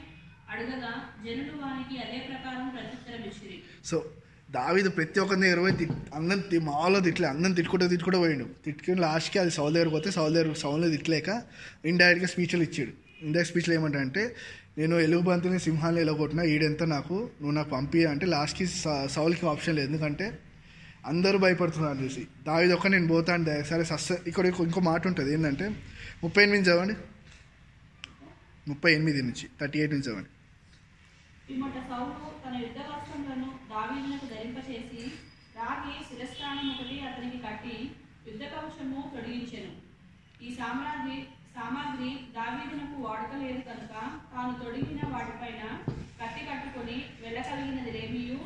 [0.50, 3.62] అడగగా జనులు వానికి అదే ప్రకారం ప్రత్యుత్తరం ఇచ్చిరి.
[3.84, 4.04] సో
[4.50, 8.46] దావీదు ప్రతి ఒక్కరిని దగ్గర పోయి తిట్ అందరం తి- మామూలుగా తిట్లే అందరం తిట్టుకుంటూ తిట్టుకుంటూ పోయిండు.
[8.64, 11.42] తిట్టుకుని లాస్ట్కి అది సౌల్ దగ్గర పోతే సౌల్ దగ్గర సౌల్ని తిట్టలేక
[11.84, 12.90] ఇండైరెక్ట్గా స్పీచ్లు ఇచ్చాడు.
[13.24, 14.37] ఇండైరెక్ట్ స్పీచ్లు ఏమంటాడంటే
[14.78, 18.66] నేను ఎలుగుబంతిని సింహాన్ని ఎలగొట్టినా ఈడెంత నాకు నువ్వు నాకు పంపి అంటే లాస్ట్కి
[19.08, 19.87] సౌల్కి ఆప్షన్ లేదు.
[19.87, 20.38] ఎందుకంటే
[21.06, 25.32] అందరూ భయపడుతున్నారు చూసి దావిది ఒక్క నేను పోతా అంటే సరే సస్త ఇక్కడ ఇంకో ఇంకో మాట ఉంటుంది.
[25.32, 25.74] ఏంటంటే
[26.24, 26.94] ముప్పై ఎనిమిది చదవండి.
[28.68, 30.28] ముప్పై ఎనిమిది నుంచి థర్టీ ఎయిట్ నుంచి చదవండి.
[31.48, 35.02] పిమ్మట సౌలు తన యుద్ధ వస్త్రములను దావీలకు ధరింపచేసి
[35.58, 37.76] రాగి శిరస్థానం ఒకటి అతనికి కట్టి
[38.28, 39.70] యుద్ధ కవచము తొడిగించెను.
[40.44, 41.16] ఈ సామ్రాగ్రి
[41.55, 43.94] సామాగ్రి దావీదునకు వాడకలేదు కనుక
[44.32, 45.62] తాను తొడిగిన వాటిపైన
[46.20, 48.38] కట్టి కట్టుకొని వెళ్ళగలిగినది రేమియు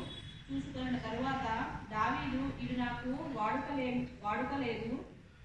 [0.47, 1.45] చూసుకున్న తరువాత
[1.95, 3.89] దావీదు ఇది నాకు వాడుకలే
[4.25, 4.93] వాడుకలేదు.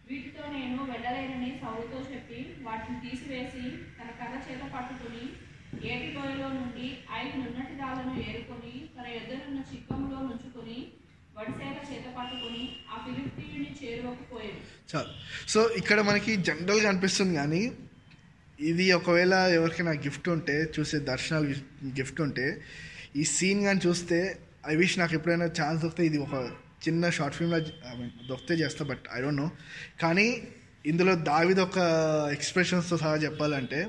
[0.09, 3.64] వీటితో నేను వెళ్ళలేనని సౌలుతో చెప్పి వాటిని తీసివేసి
[3.98, 5.24] తన కథ చేత పట్టుకుని
[5.88, 6.86] ఏటి లోయలో నుండి
[7.18, 10.78] ఐదు నున్నటి రాళ్ళను ఏరుకొని తన ఎదురున్న చిక్కంలో నుంచుకొని
[14.92, 15.10] చాలు.
[15.48, 17.62] సో ఇక్కడ మనకి జనరల్గా అనిపిస్తుంది కానీ
[18.60, 21.48] ఇది ఒకవేళ ఎవరికైనా గిఫ్ట్ ఉంటే చూసే దర్శనాలు
[21.98, 22.46] గిఫ్ట్ ఉంటే
[23.16, 24.18] ఈ సీన్ కానీ చూస్తే
[24.68, 26.34] ఐ విష్ నాకు ఎప్పుడైనా ఛాన్స్ దొరికితే ఇది ఒక
[26.88, 27.60] చిన్న షార్ట్ ఫిల్మ్లో
[28.28, 29.48] దొరికితే చేస్తా బట్ ఐ డోంట్ నో
[30.00, 30.26] కానీ
[30.86, 31.78] ఇందులో దావిది ఒక
[32.32, 33.80] ఎక్స్ప్రెషన్స్తో సహా చెప్పాలంటే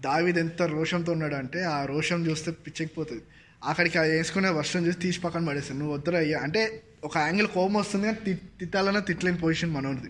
[0.00, 3.22] దావిది ఎంత రోషంతో ఉన్నాడు అంటే ఆ రోషం చూస్తే పిచ్చకపోతుంది
[3.64, 6.38] అక్కడికి అది వేసుకునే వర్షం చూసి తీసి పక్కన పడేస్తాను నువ్వు వద్దురా అయ్యా.
[6.38, 10.08] అంటే ఒక యాంగిల్ కోపం వస్తుంది కానీ తి- తిట్టాలన్నా తిట్టలేని పొజిషన్ మనోడిది.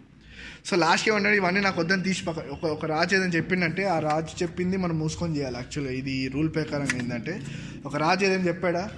[0.66, 4.42] సో లాస్ట్కి ఏమన్నాడు ఇవన్నీ నాకు వద్దని తీసి పక్క ఒక ఒక రాజు ఏదైనా చెప్పిందంటే ఆ రాజు
[4.42, 5.56] చెప్పింది మనం మూసుకొని చేయాలి.
[5.56, 7.40] యాక్చువల్గా ఇది రూల్ ప్రకారం ఏంటంటే
[7.86, 8.90] ఒక రాజు ఏదైనా చెప్పాడా?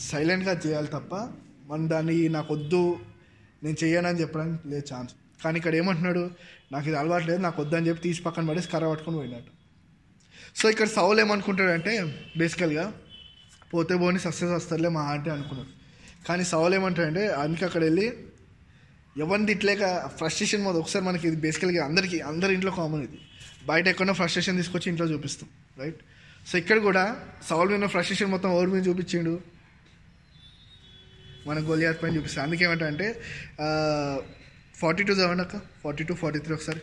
[0.00, 1.28] సైలెంట్గా చేయాలి తప్ప
[1.66, 2.96] మనం దాన్ని నాకు వద్దు
[3.62, 5.14] నేను చెయ్యనని చెప్పడానికి లేదు ఛాన్స్.
[5.44, 6.30] కానీ ఇక్కడ ఏమంటున్నాడు?
[6.72, 9.55] నాకు ఇది అలవాటు లేదు నాకు వద్దని చెప్పి తీసి పక్కన పడేసి కర్ర పట్టుకొని పోయినట్టు
[10.58, 11.92] సో ఇక్కడ సౌలు ఏమనుకుంటాడంటే
[12.40, 12.84] బేసికల్గా
[13.72, 15.72] పోతే పోని సక్సెస్ వస్తారులే మా ఆంటీ అనుకున్నాడు.
[16.26, 18.06] కానీ సౌలు ఏమంటాడంటే అందుకే అక్కడ వెళ్ళి
[19.24, 19.82] ఎవరిని తిట్టలేక
[20.20, 23.18] ఫ్రస్ట్రేషన్ మొదలు ఒకసారి మనకి ఇది బేసికల్గా అందరికీ అందరి ఇంట్లో కామన్ ఇది.
[23.70, 25.48] బయట ఎక్కడో ఫ్రస్ట్రేషన్ తీసుకొచ్చి ఇంట్లో చూపిస్తాం
[25.82, 26.00] రైట్
[26.48, 27.04] సో ఇక్కడ కూడా
[27.50, 29.34] సౌల్ మీద ఫ్రస్ట్రేషన్ మొత్తం ఎవరి మీద చూపించిండు?
[31.48, 33.08] మన గోలియాత్ పైన చూపిస్తాం అందుకేమంటే
[34.82, 35.56] ఫార్టీ టూ చదవండి అక్క.
[35.82, 36.80] ఫార్టీ టూ ఫార్టీ త్రీ ఒకసారి.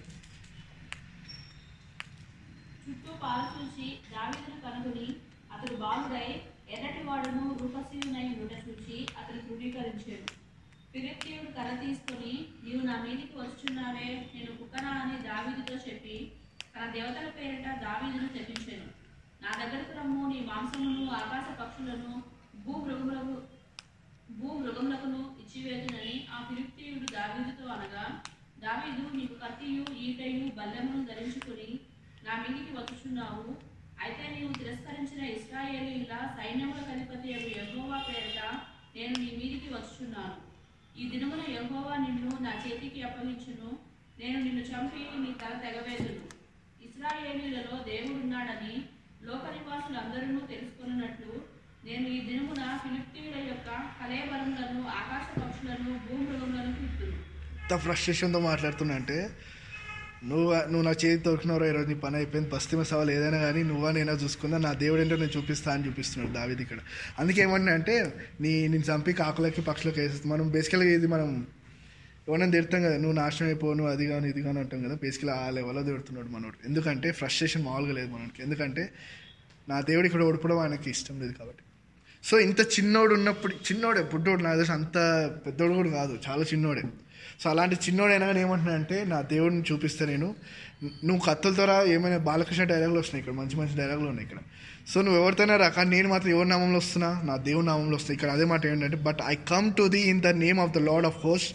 [3.24, 5.08] పాలు చూసి దావీదును కనుగొని
[5.54, 6.30] అతడు బాలుడై
[6.70, 10.28] ఎర్రటి వాడును రూపశీలునై ఉండుట చూసి అతడు ధృవీకరించాడు
[10.88, 16.18] ఫిలిప్తీయుడు కర్ర తీసుకొని నీవు నా మీదికి వస్తున్నావే నేను కుక్కనా అని దావీదుతో చెప్పి
[16.68, 18.90] తన దేవతల పేరిట దావీదును తెప్పించాను
[19.44, 22.14] నా దగ్గరకు రమ్ము నీ మాంసమును ఆకాశ పక్షులను
[22.66, 23.36] భూమృగములకు
[24.34, 25.22] భూమృగములకును భూ మృగములకును
[26.34, 28.06] ఆ ఫిలిప్తీయుడు దావీదుతో అనగా
[28.64, 31.70] దావీదు నీకు కత్తియు ఈటయు బల్లెమును ధరించుకుని
[32.26, 33.46] నా మీదికి వచ్చుచున్నావు
[34.04, 38.40] అయితే నీవు తిరస్కరించిన ఇస్రాయేలీల సైన్యముల అధిపతి యహోవా పేరిట
[38.96, 40.36] నేను నీ మీదికి వచ్చుచున్నాను.
[41.00, 43.70] ఈ దినమున యహోవా నిన్ను నా చేతికి అప్పగించును.
[44.20, 46.26] నేను నిన్ను చంపి నీ తల తెగవేదును.
[46.88, 48.76] ఇస్రాయేలీలలో దేవుడున్నాడని
[49.28, 51.34] లోక నివాసులందరూ తెలుసుకున్నట్లు
[51.84, 53.70] నేను ఈ దినమున ఫిలిప్తీయుల యొక్క
[54.00, 59.18] కలేబరములను ఆకాశ పక్షులను భూమృగములను తిప్పును ఫ్రస్ట్రేషన్తో మాట్లాడుతున్నా అంటే
[60.30, 62.50] నువ్వు నువ్వు నా చేతి దొరికినవరా ఈరోజు నీ పని అయిపోయింది.
[62.50, 66.62] పశ్చిమ సవాలు ఏదైనా కానీ నువ్వా నేనా చూసుకుందా నా దేవుడు ఏంటో నేను చూపిస్తా అని చూపిస్తున్నాడు దావిది
[66.64, 66.78] ఇక్కడ.
[67.20, 70.32] అందుకే ఏమన్నా అంటే నీ నేను చంపి కాకులకి పక్షులకి వేసేస్తాం.
[70.32, 71.48] మనం బేసికల్గా ఇది మనం
[72.28, 74.96] ఎవరైనా తిడతాం కదా నువ్వు నాశనం అయిపో నువ్వు అది కానీ ఇది కానీ అంటాం కదా.
[74.96, 76.58] బేసికల్గా ఆ లెవెల్లో తిడుతున్నాడు మనోడు.
[76.66, 78.90] ఎందుకంటే ఫ్రస్ట్రేషన్ మామూలుగా లేదు మనకి ఎందుకంటే
[79.70, 81.64] నా దేవుడు ఇక్కడ ఓడిపోవడం ఆయనకి ఇష్టం లేదు కాబట్టి.
[82.24, 84.98] సో ఇంత చిన్నోడు ఉన్నప్పుడు చిన్నోడే పుట్టోడు నా తెలిసి అంత
[85.46, 86.20] పెద్దోడు కూడా కాదు.
[86.30, 86.84] చాలా చిన్నోడే.
[87.42, 90.28] సో అలాంటి చిన్నోడైనా కానీ ఏమంటున్నా అంటే నా దేవుడిని చూపిస్తే నేను.
[91.08, 94.40] నువ్వు కత్తుల ద్వారా ఏమైనా బాలకృష్ణ డైలాగులు వస్తున్నాయి ఇక్కడ మంచి మంచి డైలాగులు ఉన్నాయి ఇక్కడ.
[94.92, 97.10] సో నువ్వు ఎవరితోనే రా కానీ నేను మాత్రం ఎవరి నామంలో వస్తున్నా?
[97.30, 98.16] నా దేవుని నామంలో వస్తున్నా.
[98.18, 101.08] ఇక్కడ అదే మాట ఏంటంటే but I come to the in the name of the lord
[101.12, 101.52] of host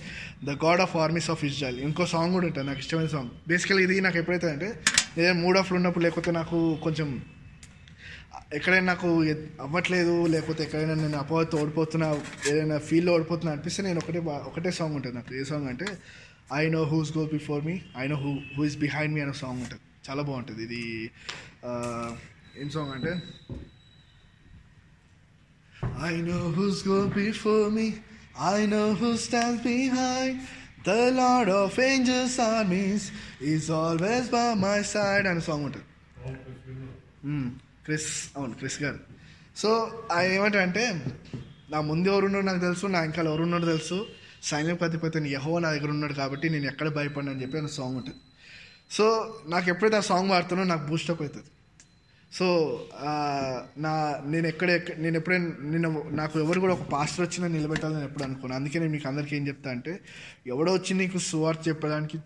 [0.49, 3.99] the God of armies of Israel ఇంకో సాంగ్ కూడా ఉంటుంది నాకు ఇష్టమైన సాంగ్ బేసికల్ ఇది
[4.07, 4.71] నాకు ఎప్పుడైతే అంటే
[5.19, 7.11] నేను మూడ్ ఆఫ్లో ఉన్నప్పుడు లేకపోతే నాకు కొంచెం
[8.51, 9.09] ఎక్కడైనా నాకు
[9.61, 12.07] అవ్వట్లేదు లేకపోతే ఎక్కడైనా నేను అపవాదతో ఓడిపోతున్నా
[12.51, 15.89] ఏదైనా ఫీల్డ్లో ఓడిపోతున్నా అనిపిస్తే నేను ఒకటే బా- ఒకటే సాంగ్ ఉంటుంది నాకు ఏ సాంగ్ అంటే
[16.53, 19.61] I know who's go before me I know who who is behind me అనే సాంగ్
[19.65, 20.83] ఉంటుంది చాలా బాగుంటుంది ఇది
[22.63, 23.15] ఏం సాంగ్ అంటే
[26.03, 27.85] I know who's go before me.
[28.49, 30.35] I know who stands behind.
[30.85, 33.05] The Lord of Angels armies
[33.45, 35.87] is always by my side అని song ఉంటుంది
[37.29, 37.49] మ్మ్.
[37.89, 39.01] క్రిస్ అవును క్రిస్ గారు.
[39.63, 39.69] సో
[40.13, 40.85] ఆయన ఏమంటారంటే
[41.73, 43.99] నా ముందు ఎవరున్నారో నాకు తెలుసు నా ఇంకా ఎవరున్నారో తెలుసు.
[44.49, 48.21] సైన్యం అధిపతిని యహో నా దగ్గర ఉన్నాడు కాబట్టి నేను ఎక్కడ భయపడిన అని చెప్పి ఆ సాంగ్ ఉంటుంది.
[48.97, 49.05] సో
[49.53, 51.51] నాకు ఎప్పుడైతే ఆ సాంగ్ పాడుతానో నాకు బూస్టప్ అవుతుంది.
[52.37, 52.47] సో
[53.85, 53.93] నా
[54.33, 54.71] నేను ఎక్కడ
[55.05, 58.55] నేను ఎప్పుడైనా నేను నాకు ఎవరు కూడా ఒక పాస్టర్ వచ్చినా నిలబెట్టాలని ఎప్పుడు అనుకోను.
[58.59, 59.95] అందుకే నేను మీకు అందరికీ ఏం చెప్తా అంటే
[60.55, 62.19] ఎవడో వచ్చి నీకు సువార్త చెప్పడానికి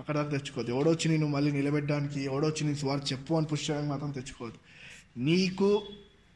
[0.00, 0.72] అక్కడ దాకా తెచ్చుకోవద్దు.
[0.76, 4.60] ఎవడో వచ్చి నేను మళ్ళీ నిలబెట్టడానికి ఎవడో వచ్చి నీకు సువార్త చెప్పు అని పుష్ చేయడానికి మాత్రం తెచ్చుకోవద్దు.
[5.18, 5.82] నీకు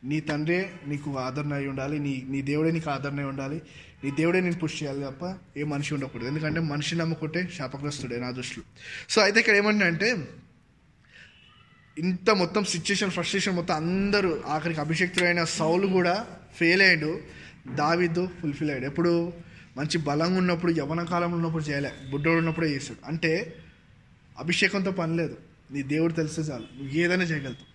[0.05, 1.99] నీ తండ్రే నీకు ఆదరణ అయి ఉండాలి.
[1.99, 3.63] నీ నీ దేవుడే నీకు ఆదరణ అయి ఉండాలి.
[4.05, 6.27] నీ దేవుడే నేను పుష్ చేయాలి తప్ప ఏ మనిషి ఉండకూడదు.
[6.27, 8.65] ఎందుకంటే మనిషి నమ్ముకుంటే శాపగ్రస్తుడే నా దృష్టిలో.
[9.09, 10.29] సో అయితే ఇక్కడ ఏమంటే
[11.99, 16.27] ఇంత మొత్తం సిచ్యుయేషన్ ఫ్రస్ట్రేషన్ మొత్తం అందరూ ఆఖరికి అభిషక్తులైన సౌలు కూడా
[16.57, 17.21] ఫెయిల్ అయ్యాడు.
[17.75, 18.87] దావిద్దు ఫుల్ఫిల్ అయ్యాడు.
[18.87, 19.33] ఎప్పుడు
[19.77, 21.93] మంచి బలంగా ఉన్నప్పుడు యవన కాలంలో ఉన్నప్పుడు చేయలే.
[22.11, 23.57] బుడ్డోడు ఉన్నప్పుడే చేస్తాడు అంటే
[24.39, 25.37] అభిషేకంతో పని లేదు.
[25.71, 26.83] నీ దేవుడు తెలిస్తే చాలు.
[26.83, 27.72] నువ్వు ఏదైనా చేయగలుగుతావు.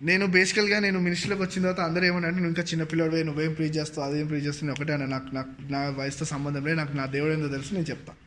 [0.00, 4.26] నేను బేసికల్గా నేను మినిస్ట్రీలోకి వచ్చిన తర్వాత అందరూ ఏమన్నా నువ్వు ఇంకా చిన్నపిల్లడు నువ్వేం ప్రీ చేస్తావు అదేం
[4.26, 7.74] ప్రీ చేస్తావు ఒకటే అన్న నాకు నాకు నా వయసుతో సంబంధం లేదు నాకు నా దేవుడు ఏందో తెలుసు
[7.74, 8.20] నేను చెప్తాను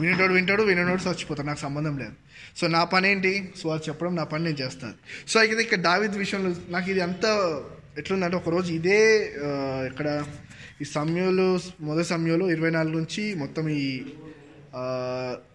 [0.00, 2.14] వినేటోడు వింటాడు వినేటోడు చచ్చిపోతాడు నాకు సంబంధం లేదు.
[2.58, 3.32] సో నా పని ఏంటి?
[3.60, 4.94] సో అది చెప్పడం నా పని నేను చేస్తాను.
[5.30, 7.24] సో అయితే ఇక్కడ దావిద్ విషయంలో నాకు ఇది అంత
[8.00, 9.00] ఎట్లుందంటే ఒకరోజు ఇదే
[9.90, 10.08] ఇక్కడ
[10.82, 11.46] ఈ సమయంలో
[11.88, 13.84] మొదటి సమయంలో ఇరవై నాలుగు నుంచి మొత్తం ఈ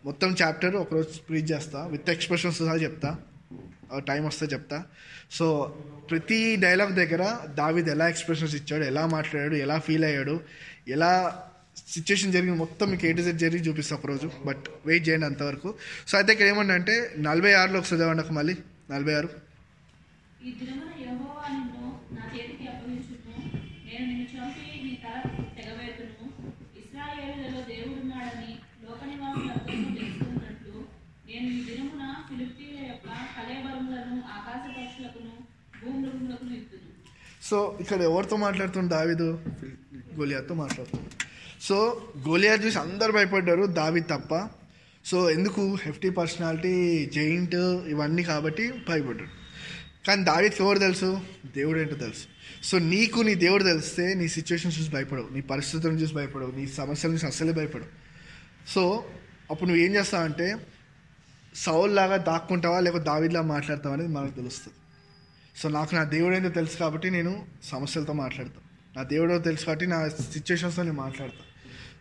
[0.07, 3.17] మొత్తం చాప్టర్ ఒకరోజు ప్రీచ్ చేస్తా విత్ ఎక్స్ప్రెషన్స్ సహా చెప్తా
[4.09, 4.77] టైం వస్తే చెప్తా.
[5.31, 5.47] సో
[6.09, 7.23] ప్రతి డైలాగ్ దగ్గర
[7.55, 10.35] దావిద్ ఎలా ఎక్స్ప్రెషన్స్ ఇచ్చాడు ఎలా మాట్లాడాడు ఎలా ఫీల్ అయ్యాడు
[10.87, 11.11] ఎలా
[11.87, 15.69] సిచ్యువేషన్ జరిగింది మొత్తం మీకు ఏ టు జెడ్ జరిగి చూపిస్తా ఒకరోజు బట్ వెయిట్ చేయండి అంతవరకు.
[16.07, 18.55] సో అయితే ఇక్కడ ఏమంటే నలభై ఆరులో ఒకసారి చదవండి ఒక మళ్ళీ.
[18.91, 19.29] నలభై ఆరు
[20.45, 21.83] ఈ దినమున యెహోవా నిన్ను
[22.15, 23.35] నా చేతికి అప్పగించును
[23.87, 25.17] నేను నిన్ను చంపి నీ తల
[25.57, 26.27] తెగవేతును
[26.81, 28.51] ఇస్రాయేలులలో దేవుడున్నాడని
[28.85, 29.65] లోక నివాసులందరూ
[29.97, 30.75] తెలుసుకున్నట్లు
[31.27, 35.33] నేను ఈ దినమున ఫిలిప్పీల యొక్క కలేబరములను ఆకాశ పక్షులకును
[35.79, 36.91] భూమృగములకును ఇస్తును
[37.49, 39.39] సో ఇక్కడ ఎవరితో మాట్లాడుతుంది దావిదు?
[40.19, 41.05] గోలియాతో మాట్లాడుతుంది
[41.61, 44.49] సో గోలియా చూసి అందరు భయపడ్డారు దావిద్ తప్ప.
[45.05, 45.77] సో ఎందుకు?
[45.83, 47.55] హెఫ్టీ పర్సనాలిటీ జైంట్
[47.89, 49.29] ఇవన్నీ కాబట్టి భయపడ్డాడు
[50.07, 51.21] కానీ దావిద్కి ఎవరు తెలుసు?
[51.55, 52.25] దేవుడు ఏంటో తెలుసు.
[52.63, 55.27] సో నీకు నీ దేవుడు తెలిస్తే నీ సిచ్యువేషన్ చూసి భయపడవు.
[55.31, 56.51] నీ పరిస్థితులను చూసి భయపడవు.
[56.51, 57.91] నీ సమస్యల నుంచి అస్సలే భయపడవు.
[58.69, 59.05] సో
[59.51, 60.57] అప్పుడు నువ్వు ఏం చేస్తావంటే
[61.55, 62.79] సౌల్ లాగా దాక్కుంటావా?
[62.79, 64.77] లేకపోతే దావిద్లా మాట్లాడతావు అనేది మనకు తెలుస్తుంది.
[65.55, 70.09] సో నాకు నా దేవుడు ఏంటో తెలుసు కాబట్టి నేను సమస్యలతో మాట్లాడతాను నా దేవుడో తెలుసు కాబట్టి నా
[70.09, 71.55] సిచ్యువేషన్స్తో నేను మాట్లాడతాను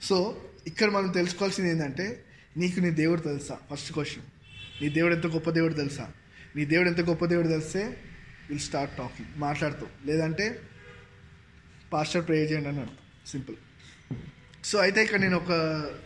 [0.04, 2.24] సో ఇక్కడ మనం తెలుసుకోవాల్సింది ఏంటంటే
[2.56, 3.58] నీకు నీ దేవుడు తెలుసా?
[3.72, 4.22] ఫస్ట్ క్వశ్చన్
[4.82, 6.10] నీ దేవుడు ఎంత గొప్ప దేవుడు తెలుసా?
[6.56, 7.96] నీ దేవుడు ఎంత గొప్ప దేవుడు తెలిస్తే
[8.50, 10.06] విల్ స్టార్ట్ టాకింగ్ మాట్లాడుతావు.
[10.06, 10.60] లేదంటే
[11.92, 12.96] పాస్టర్ ప్రే చేయండి అని అర్థం.
[13.26, 13.56] సింపుల్
[14.64, 15.50] సో అయితే ఇక్కడ నేను ఒక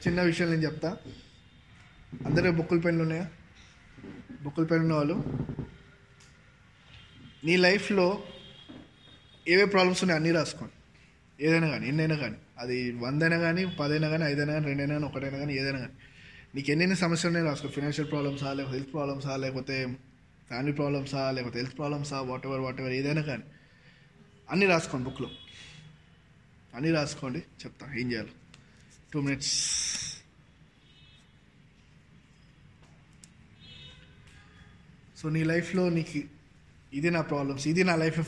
[0.06, 0.96] చిన్న విషయం నేను చెప్తా.
[2.26, 3.26] అందరూ బుక్కుల పెన్లు ఉన్నాయా?
[4.42, 5.24] బుక్కుల పెన్ ఉన్న వాళ్ళు?
[7.44, 8.24] నీ లైఫ్లో
[9.48, 10.72] ఏవే ప్రాబ్లమ్స్ ఉన్నాయి అన్నీ రాసుకోండి.
[11.46, 12.36] ఏదైనా కానీ ఎన్నైనా కానీ.
[12.58, 15.92] అది వందైనా కానీ పదైనా కానీ ఐదైనా కానీ రెండైనా కానీ ఒకటైనా కానీ ఏదైనా కానీ.
[16.54, 17.68] నీకు ఎన్నెన్ని సమస్యలు ఉన్నాయి రాసుకో.
[17.68, 19.96] ఫినాన్షియల్ ప్రాబ్లమ్సా లేకపోతే హెల్త్ ప్రాబ్లమ్సా లేకపోతే
[20.48, 23.42] ఫ్యామిలీ ప్రాబ్లమ్సా లేకపోతే హెల్త్ ప్రాబ్లమ్సా వాట్ ఎవర్ వాట్ ఎవర్ ఏదైనా కానీ.
[24.50, 25.30] అన్నీ రాసుకోండి బుక్లో.
[26.74, 27.94] అన్నీ రాసుకోండి చెప్తా.
[27.98, 28.28] ఏం చేయాలి.
[29.12, 29.78] టూ మినిట్స్
[35.16, 36.37] సో నీ లైఫ్లో నీకు
[36.96, 38.20] ఇది నా ప్రాబ్లమ్స్ ఇది నా లైఫ్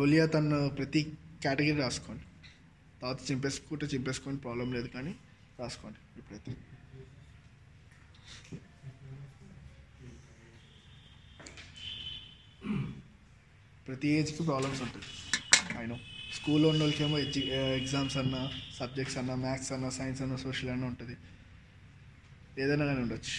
[0.00, 1.00] గొలియా తను ప్రతి
[1.44, 2.24] కేటగిరీ రాసుకోండి.
[3.00, 5.12] తర్వాత చింపేసుకుంటే చింపేసుకొని ప్రాబ్లం లేదు కానీ
[5.60, 5.98] రాసుకోండి.
[6.20, 6.52] ఇప్పుడైతే
[13.86, 15.06] ప్రతి ఏజ్కి ప్రాబ్లమ్స్ ఉంటాయి.
[15.78, 15.96] అయినో
[16.36, 17.40] స్కూల్లో ఉన్న వాళ్ళకేమో ఎగ్జి
[17.80, 18.36] ఎగ్జామ్స్ అన్న
[18.78, 21.16] సబ్జెక్ట్స్ అన్న మ్యాథ్స్ అన్న సైన్స్ అన్న సోషల్ అన్న ఉంటుంది.
[22.62, 23.36] ఏదైనా కానీ ఉండొచ్చు.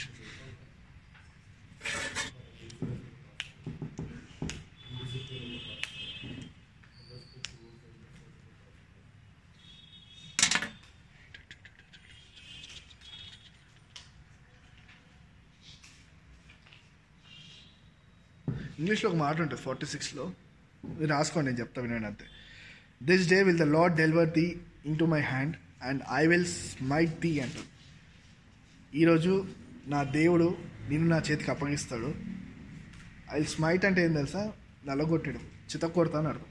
[18.79, 20.33] ఇంగ్లీష్లో ఒక మాట ఉంటుంది ఫార్టీ సిక్స్లో
[20.85, 22.25] మీరు రాసుకోండి నేను చెప్తా వినండి అంతే.
[23.03, 24.61] This day will the lord deliver thee
[24.99, 27.73] into my hand and I will smite thee అంటారు
[28.95, 29.47] ఈరోజు
[29.87, 30.57] నా దేవుడు
[30.89, 32.15] నిన్ను నా చేతికి అప్పగిస్తాడు.
[33.31, 34.53] ఐ విల్ స్మైట్ అంటే ఏం తెలుసా?
[34.85, 36.45] నల్లగొట్టడం చితకొడతా అని అర్థం.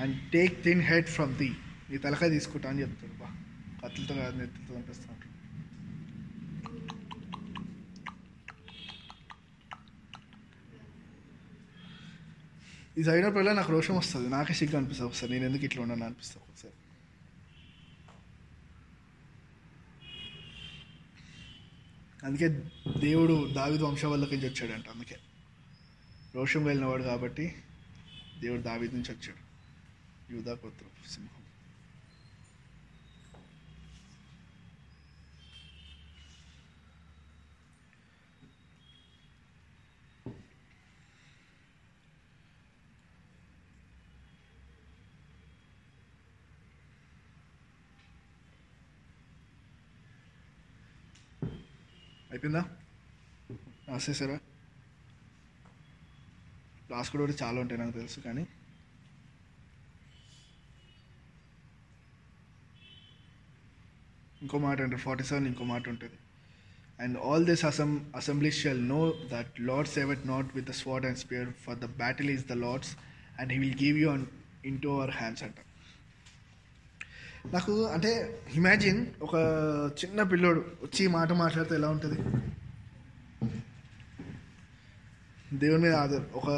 [0.00, 1.56] And take thine head from thee
[1.90, 3.12] నీ తలకాయ తీసుకుంటా అని చెప్తాడు.
[3.20, 3.36] బా
[3.84, 5.04] కత్తులతో కాదు నెత్తులతో పంపిస్తా
[12.96, 14.28] ఇది అయినప్పుడు నాకు రోషం వస్తుంది.
[14.28, 15.10] నాకే సిగ్గు అనిపిస్తుంది.
[15.10, 16.74] ఒకసారి నేను ఎందుకు ఇట్లా ఉన్నాను అనిపిస్తుంది ఒకసారి.
[22.26, 22.48] అందుకే
[23.00, 24.88] దేవుడు దావిదు వంశవల్లకి నుంచి వచ్చాడంట.
[24.88, 25.16] అందుకే
[26.34, 27.54] రోషం వెళ్ళినవాడు కాబట్టి
[28.40, 29.50] దేవుడు దావిది నుంచి వచ్చాడు.
[30.32, 31.39] యూదా గోత్రం సింహం.
[52.40, 52.60] అయిపోయిందా
[53.88, 54.36] రాసేసారా
[56.86, 58.42] క్లాస్ కూడా చాలా ఉంటాయి నాకు తెలుసు కానీ.
[64.44, 66.18] ఇంకో మాట అంటే ఫార్టీ సెవెన్ ఇంకో మాట ఉంటుంది.
[67.04, 69.02] And all this assem assembly shall know
[69.34, 72.56] that lord save it not with the sword and spear for the battle is the
[72.66, 72.92] lord's
[73.40, 74.26] and he will give you un
[74.86, 75.69] into our hands అంటారు.
[77.46, 78.10] నాకు అంటే
[78.54, 79.34] imagine ఒక
[80.00, 82.18] చిన్న పిల్లోడు వచ్చి మాట మాట్లాడితే ఎలా ఉంటుంది?
[85.58, 86.50] దేవుని మీద ఆధార్ ఒక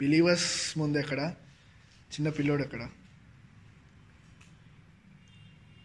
[0.00, 1.20] బిలీవర్స్ ముందు ఎక్కడ?
[2.12, 2.82] చిన్న పిల్లోడు ఎక్కడ?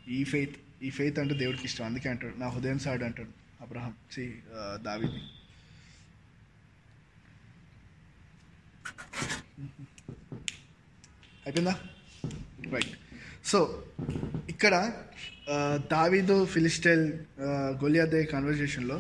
[0.08, 1.86] ఈ ఫెయిత్ ఈ ఫెయిత్ అంటే దేవుడికి ఇష్టం.
[1.86, 3.32] అందుకే అంటాడు నా హృదయం సాడు అంటాడు
[3.62, 4.26] అబ్రహం సి
[4.78, 5.22] దావిని
[11.46, 11.76] అయిపోయిందా?
[12.74, 12.94] రైట్.
[13.52, 13.60] సో
[14.54, 14.74] ఇక్కడ
[15.94, 17.06] దావీదు ఫిలిస్టైల్
[17.84, 18.98] గొలియాదే కాన్వర్జేషన్లో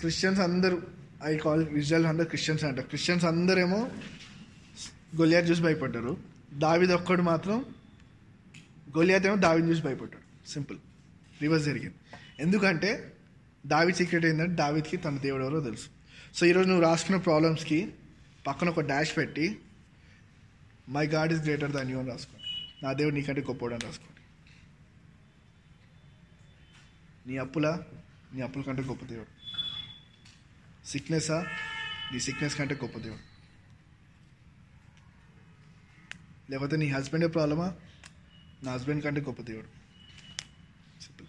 [0.00, 0.76] క్రిస్టియన్స్ అందరూ
[1.30, 3.80] ఐ కాల్ ఇజ్రాయల్ అందరు క్రిస్టియన్స్ అంటారు క్రిస్టియన్స్ అందరేమో
[5.20, 6.12] గొలియాత్ చూసి భయపడ్డారు.
[6.64, 7.58] దావీద్ ఒక్కడు మాత్రం
[8.96, 10.24] గొలియాత్ ఏమో దావీద్ చూసి భయపడ్డాడు.
[10.54, 10.78] సింపుల్
[11.42, 11.98] రివర్స్ జరిగింది.
[12.44, 12.90] ఎందుకంటే
[13.72, 15.88] దావిద్ సీక్రెట్ ఏంటంటే దావిద్కి తన దేవుడు ఎవరో తెలుసు.
[16.36, 17.80] సో ఈరోజు నువ్వు రాసుకున్న ప్రాబ్లమ్స్కి
[18.46, 19.46] పక్కన ఒక డాష్ పెట్టి
[20.96, 22.36] my God is greater than you అని రాసుకో.
[22.84, 24.20] నా దేవుడు నీకంటే గొప్పవాడు అని రాసుకోండి.
[27.28, 27.78] నీ అప్పుల
[28.32, 29.32] నీ అప్పుల కంటే గొప్ప దేవుడు.
[30.86, 31.38] సిక్నెస్సా
[32.12, 33.34] నీ సిక్నెస్ కంటే గొప్ప దేవుడు.
[36.50, 37.74] లేకపోతే నీ హస్బెండే ప్రాబ్లమా
[38.62, 39.66] నా హస్బెండ్ కంటే గొప్ప దేవుడు
[41.02, 41.26] సింపుల్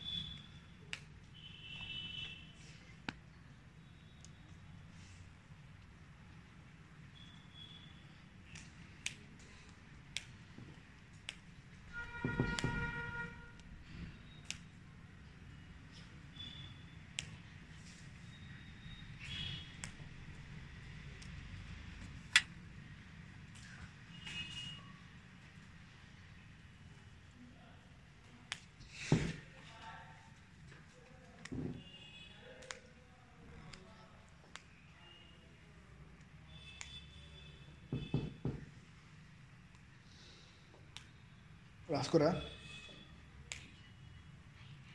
[42.05, 42.31] రాసుకోరా?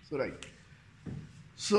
[0.06, 0.44] సో రైట్
[1.58, 1.78] సో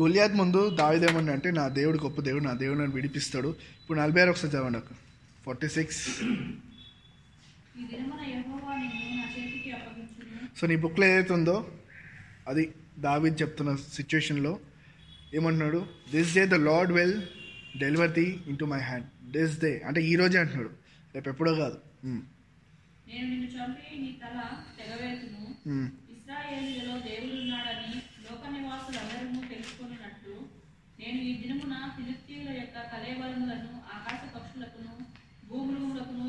[0.00, 3.50] గొలియాత్ ముందు దావిదేమన్నా అంటే నా దేవుడు గొప్ప దేవుడు నా దేవుడు నన్ను విడిపిస్తాడు.
[3.80, 4.92] ఇప్పుడు నలభై ఆరు ఒకసారి చదవండి అక్క.
[5.46, 6.02] Forty six.
[10.58, 11.56] సో నీ బుక్లో ఏదైతే ఉందో
[12.48, 12.64] అది
[13.06, 14.52] దావిద్ చెప్తున్న సిచ్యువేషన్లో
[15.34, 15.80] ఏమంటున్నాడు?
[16.14, 17.16] This day the lord well
[17.84, 18.28] deliver thee
[18.62, 20.72] into my hand this day అంటే ఈ రోజే అంటున్నాడు.
[21.14, 21.78] రేపు ఎప్పుడో కాదు.
[22.04, 22.22] ఉమ్,
[23.10, 24.38] నేను నిన్ను చంపి నీ తల
[24.78, 25.42] తెగవేతును.
[26.14, 27.92] ఇస్రాయేలీలలో దేవుడున్నాడని
[28.24, 30.34] లోక నివాసులందరూ తెలుసుకున్నట్లు
[31.00, 34.92] నేను ఈ దినమున ఫిలిస్తీన్ల యొక్క కలేబరములను ఆకాశ పక్షులకును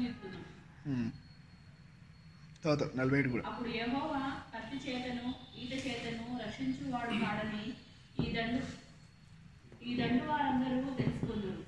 [0.10, 0.48] ఇస్తున్నాను
[3.00, 3.44] నలభై ఏడు కూడా.
[3.50, 4.22] అప్పుడు యెహోవా
[4.54, 5.28] కత్తి చేతను
[5.62, 7.64] ఈట చేతను రక్షించువాడు కాడని
[8.24, 8.62] ఈ దండు
[9.88, 11.62] ఈ దండు వారందరూ తెలుసుకుందరు.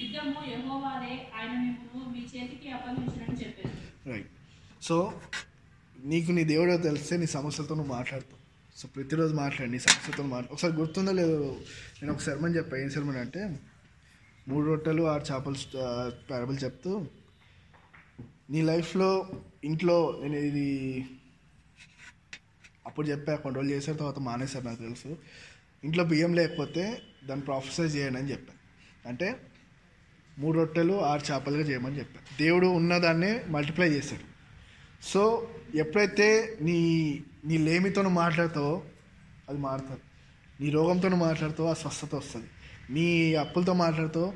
[0.00, 3.53] యుద్ధము యెహోవాదే ఆయన మిమ్మల్ని మీ చేతికి అప్పగించునని చెప్పారు.
[4.06, 4.30] రైట్
[4.82, 4.96] సో
[6.04, 8.42] నీకు నీ దేవుడో తెలిస్తే నీ సమస్యలతో నువ్వు మాట్లాడుతావు.
[8.78, 11.36] సో ప్రతిరోజు మాట్లాడి నీ సమస్యలతో మాట్లా ఒకసారి గుర్తుందో లేదో
[12.02, 12.76] నేను ఒక శర్మని చెప్పా.
[12.76, 13.42] ఏం శర్మని అంటే
[14.48, 15.58] మూడు రొట్టెలు ఆరు చేపలు
[16.30, 17.06] పేరబుల్ చెప్తూ
[18.50, 19.10] నీ లైఫ్లో
[19.64, 20.68] ఇంట్లో నేను ఇది
[22.86, 25.18] అప్పుడు చెప్పా కొన్ని రోజులు చేశారు తర్వాత మానేశారు నాకు తెలుసు.
[25.84, 28.60] ఇంట్లో బియ్యం లేకపోతే దాన్ని ప్రాఫెసైజ్ చేయండి అని చెప్పాను
[29.08, 29.28] అంటే
[30.38, 34.34] మూడు రొట్టెలు ఆరు చేపలుగా చేయమని చెప్పారు దేవుడు ఉన్నదాన్నే మల్టిప్లై చేశాడు.
[35.04, 36.78] సో ఎప్పుడైతే నీ
[37.46, 38.82] నీ లేమితో మాట్లాడతావో
[39.48, 40.00] అది మారుతుంది.
[40.60, 42.46] నీ రోగంతో నువ్వు మాట్లాడుతావో ఆ స్వస్థత వస్తుంది.
[42.90, 44.32] నీ అప్పులతో మాట్లాడుతావో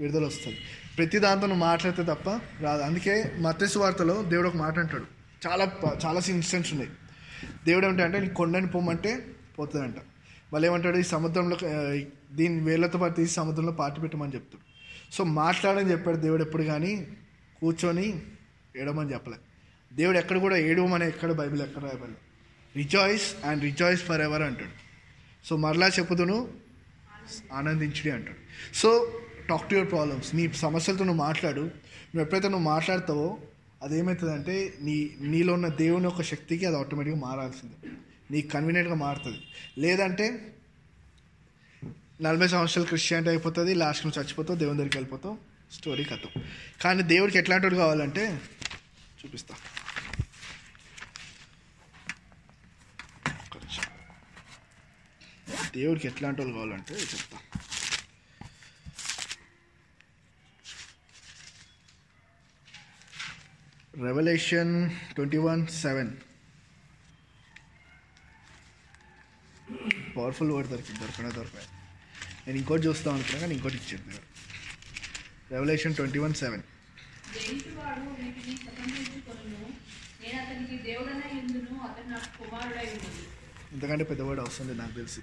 [0.00, 0.56] విడుదల వస్తుంది.
[0.98, 2.30] ప్రతి దాంతో మాట్లాడితే తప్ప
[2.60, 2.82] రాదు.
[2.82, 5.04] అందుకే మత్స్సు వార్తలో దేవుడు ఒక మాట అంటాడు.
[5.48, 5.72] చాలా
[6.04, 6.90] చాలా ఇన్సిడెంట్స్ ఉన్నాయి.
[7.66, 9.26] దేవుడు ఏమిటంటే అంటే నీ కొండని పొమ్మంటే
[9.58, 9.96] పోతుందంట.
[10.52, 11.56] వాళ్ళు ఏమంటాడు ఈ సముద్రంలో
[12.32, 14.73] దీని వేళ్ళతో పాటు తీసి సముద్రంలో పాటి పెట్టమని చెప్తాడు.
[15.14, 17.06] సో మాట్లాడని చెప్పాడు దేవుడు ఎప్పుడు కానీ
[17.60, 18.22] కూర్చొని
[18.76, 19.42] ఏడమని చెప్పలేదు
[19.94, 22.16] దేవుడు ఎక్కడ కూడా ఏడవమని ఎక్కడ బైబిల్ ఎక్కడ రాయబడలేదు.
[22.76, 24.84] Rejoice and rejoice forever అంటాడు.
[25.46, 26.48] సో మరలా చెప్పుదును
[27.52, 28.76] ఆనందించుడి అంటాడు.
[28.76, 31.60] So talk to your problems నీ సమస్యలతో నువ్వు మాట్లాడు.
[31.60, 33.38] నువ్వు ఎప్పుడైతే నువ్వు మాట్లాడతావో
[33.82, 37.90] అదేమవుతుందంటే నీ నీలో ఉన్న దేవుని యొక్క శక్తికి అది ఆటోమేటిక్గా మారాల్సిందే.
[38.30, 39.38] నీకు కన్వీనియంట్గా మారుతుంది.
[39.78, 40.53] లేదంటే
[42.22, 45.38] నలభై సంవత్సరాలు క్రిస్టియానిటీ అయిపోతుంది లాస్ట్ నువ్వు చచ్చిపోతావు దేవుని దగ్గరికి వెళ్ళిపోతావు
[45.72, 46.18] స్టోరీ కథ.
[46.82, 48.40] కానీ దేవుడికి ఎట్లాంటి వాడు కావాలంటే
[49.24, 49.54] చూపిస్తా.
[55.76, 57.38] దేవుడికి ఎట్లాంటి వాళ్ళు కావాలంటే చెప్తా.
[64.04, 66.16] Revelation twenty one seven
[70.16, 71.66] powerful word దొరికింది దొరకనే దొరకాయి
[72.46, 74.16] నేను ఇంకోటి చూస్తాం అనుకున్నా కానీ ఇంకోటి ఇచ్చింది
[75.52, 76.62] రెవల్యూషన్ ట్వంటీ వన్ సెవెన్
[82.40, 82.88] కుమారుడై
[83.72, 85.20] ఇంతకంటే పెద్దవాడు అవసరం లేదు నాకు తెలిసి.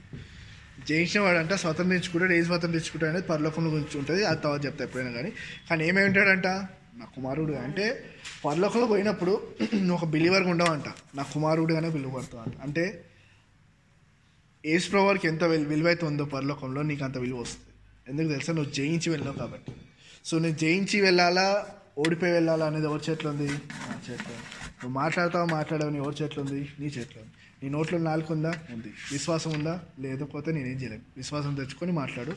[0.87, 5.33] జయించిన వాడు అంటే స్వతంత్రించుకుంటాడు ఏ స్వతంత్రించుకుంటాడు అనేది పరలోకంలో గురించి ఉంటుంది అది తర్వాత చెప్తా ఎప్పుడైనా కానీ.
[5.69, 6.47] కానీ ఏమై ఉంటాడంట?
[6.93, 7.53] నా కుమారుడు.
[7.53, 8.15] అంటే
[8.45, 10.85] పరలోకంలో పోయినప్పుడు నువ్వు ఒక బిలీవర్గా ఉండవంట.
[11.15, 12.61] నా కుమారుడుగానే పిలువబడతావు అంట.
[12.61, 13.10] అంటే
[14.65, 17.65] ఏసు ప్రవర్కి ఎంత విలు విలువైతే ఉందో పరలోకంలో నీకు అంత విలువ వస్తుంది.
[18.07, 18.53] ఎందుకు తెలుసా?
[18.53, 19.71] నువ్వు జయించి వెళ్ళావు కాబట్టి.
[20.25, 21.67] సో నేను జయించి వెళ్ళాలా?
[21.97, 23.47] ఓడిపోయి వెళ్ళాలా అనేది ఎవరి చేతిలో ఉంది?
[23.47, 24.35] నా చేతిలో
[24.69, 25.45] నువ్వు మాట్లాడతావు?
[25.45, 26.69] మాట్లాడవని ఎవరి చేతిలో ఉంది?
[26.79, 27.31] నీ చేతిలో ఉంది.
[27.63, 28.93] నీ నోట్లో నాలుగుందా ఉంది.
[29.11, 29.83] విశ్వాసం ఉందా?
[29.99, 31.01] లేకపోతే నేనేం చేయలేను.
[31.17, 32.31] విశ్వాసం తెచ్చుకొని మాట్లాడు.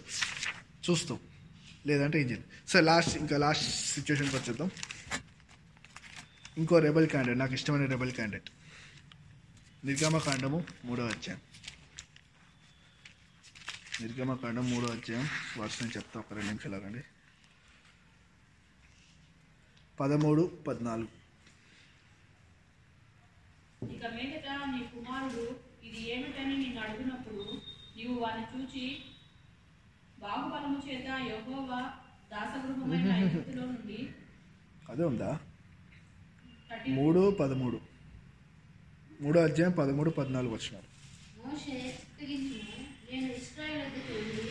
[0.90, 1.20] చూస్తావు.
[1.86, 4.70] లేదంటే ఏం చేయలేదు సరే లాస్ట్ ఇంకా లాస్ట్ సిచ్యువేషన్కి వచ్చేద్దాం.
[6.58, 8.50] ఇంకో రెబల్ క్యాండిడేట్ నాకు ఇష్టమైన రెబల్ క్యాండిడేట్
[9.86, 11.53] నిర్గమ కాండము మూడో వచ్చాను
[14.00, 15.26] నిర్గమకాండం మూడో అధ్యాయం
[15.58, 16.16] వర్షం చెప్తా.
[16.20, 17.02] ఒక రెండు నిమిషాలు ఆగండి.
[19.98, 21.12] పదమూడు పద్నాలుగు.
[23.94, 25.44] ఇక మీదట నీ కుమారుడు
[25.84, 27.44] ఇది ఏమిటని నిన్ను అడిగినప్పుడు
[27.96, 28.84] నీవు వారిని చూచి
[30.18, 31.80] బాహుబలము చేత యెహోవా
[32.32, 33.98] దాసగృహమైన ఐగుప్తులో నుండి
[34.90, 35.30] అదే ఉందా?
[36.94, 37.78] మూడు పదమూడు.
[39.20, 40.88] మూడో అధ్యాయం పదమూడు పద్నాలుగు వచ్చినారు.
[43.14, 44.46] నేను ఇస్రాయేల్ వద్దకు వెళ్ళి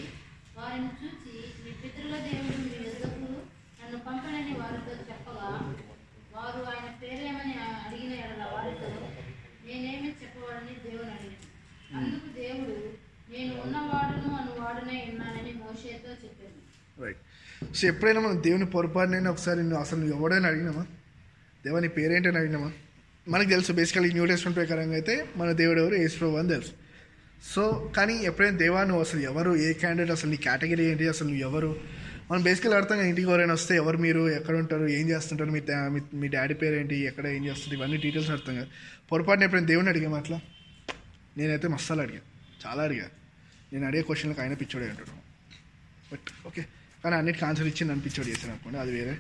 [0.58, 1.32] వారిని చూచి
[1.64, 3.30] మీ పితరుల దేవుడు మీ ఎదుగు
[3.80, 5.48] నన్ను పంపనని వారితో చెప్పగా
[6.36, 8.90] వారు ఆయన పేరేమని అడిగిన ఎడల వారితో
[9.66, 11.40] నేనేమి చెప్పవాడని దేవుని అడిగాను.
[11.98, 12.76] అందుకు దేవుడు
[13.34, 16.60] నేను ఉన్నవాడును అనువాడునే ఉన్నానని మోషేతో చెప్పాను.
[16.98, 17.22] రైట్
[17.76, 20.86] సో ఎప్పుడైనా మనం దేవుని పొరపాటునైనా ఒకసారి నువ్వు అసలు నువ్వు ఎవడైనా అడిగినామా
[21.66, 22.72] దేవా నీ పేరేంటని అడిగినామా
[23.28, 25.96] మనకు తెలుసు బేసికలీ న్యూ టెస్ట్మెంట్ ప్రకారంగా అయితే మన దేవుడు ఎవరు?
[25.96, 26.74] యేసుప్రభు అని తెలుసు.
[27.44, 29.56] సో కానీ ఎప్పుడైనా దేవా నువ్వు అసలు ఎవరు?
[29.56, 31.08] ఏ క్యాండిడేట్ అసలు నీ కేటగిరీ ఏంటి?
[31.08, 31.80] అసలు నువ్వు ఎవరు?
[32.32, 34.30] మనం బేసికల్ అర్థం ఇంటికి ఎవరైనా వస్తే ఎవరు మీరు?
[34.30, 34.88] ఎక్కడ ఉంటారు?
[34.88, 35.50] ఏం చేస్తుంటారు?
[35.50, 35.62] మీ
[36.14, 36.96] మీ- డాడీ పేరు ఏంటి?
[36.96, 37.78] ఎక్కడ ఏం చేస్తుంది?
[37.78, 38.68] ఇవన్నీ డీటెయిల్స్ అర్థం కాదు.
[39.12, 40.42] పొరపాటున ఎప్పుడైనా దేవుని అడిగాము అట్లా?
[41.38, 42.26] నేనైతే మస్తాలు అడిగాను
[42.66, 43.10] చాలా అడిగాను
[43.74, 45.10] నేను అడిగే క్వశ్చన్లకు ఆయన పిచ్చోడే అంటాడు
[46.14, 46.66] బట్ ఓకే
[47.04, 49.18] కానీ అన్నిటికీ ఆన్సర్ ఇచ్చి నన్ను పిచ్చోడు చేశాను అనుకోండి అది వేరే.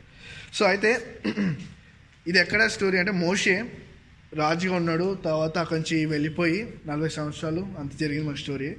[0.53, 1.19] సో అయితే
[2.27, 3.55] ఇది ఎక్కడ స్టోరీ అంటే మోషే
[4.35, 8.75] రాజుగా ఉన్నాడు తర్వాత అక్కడి నుంచి వెళ్ళిపోయి నలభై సంవత్సరాలు అంత జరిగింది మన స్టోరీ.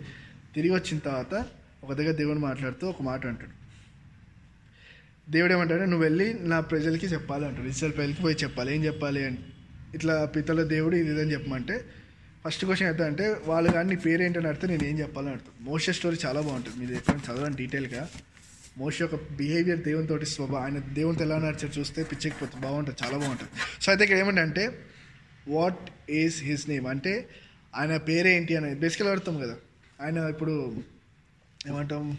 [0.54, 1.46] తిరిగి వచ్చిన తర్వాత
[1.84, 3.64] ఒక దగ్గర దేవుడు మాట్లాడుతూ ఒక మాట అంటాడు.
[5.30, 7.68] దేవుడు ఏమంటాడు నువ్వు వెళ్ళి నా ప్రజలకి చెప్పాలి అంటాడు.
[7.68, 8.74] ఇస్రాయల్ ప్రజలకి పోయి చెప్పాలి.
[8.74, 9.38] ఏం చెప్పాలి అని.
[9.94, 11.84] ఇట్లా పితల దేవుడు ఇది ఇదని చెప్పమంటే
[12.46, 15.92] ఫస్ట్ క్వశ్చన్ ఎంత అంటే వాళ్ళు కానీ నీ పేరు ఏంటని అడిగితే నేను ఏం చెప్పాలని అడుగుతాను మోషే
[15.92, 16.76] స్టోరీ చాలా బాగుంటుంది.
[16.80, 18.08] మీరు ఎక్కడ చదవడం డీటెయిల్గా
[18.78, 22.66] మోషే యొక్క బిహేవియర్ దేవునితోటి స్వభావం ఆయన దేవునితో ఎలా నడిచారు చూస్తే పిచ్చెక్కిపోతుంది.
[22.66, 23.50] బాగుంటుంది చాలా బాగుంటుంది.
[23.82, 24.78] సో అయితే ఇక్కడ ఏమంటే
[25.48, 27.28] వాట్ ఈజ్ హిస్ నేమ్ అంటే
[27.74, 29.56] ఆయన పేరేంటి అని బేసికల్ అడుగుతాం కదా.
[30.00, 30.74] ఆయన ఇప్పుడు
[31.68, 32.18] ఏమంటాం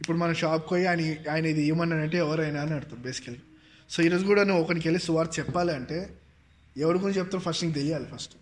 [0.00, 3.36] ఇప్పుడు మన షాప్కి పోయి ఆయన ఆయన ఇది ఏమన్నానంటే ఎవరైనా అని అడుగుతాం బేసికలీ
[3.90, 6.10] సో ఈరోజు కూడా నువ్వు ఒకరికి వెళ్ళి సువార్త చెప్పాలి అంటే
[6.76, 8.34] ఎవరి గురించి చెప్తావు ఫస్ట్ నీకు తెలియాలి ఫస్ట్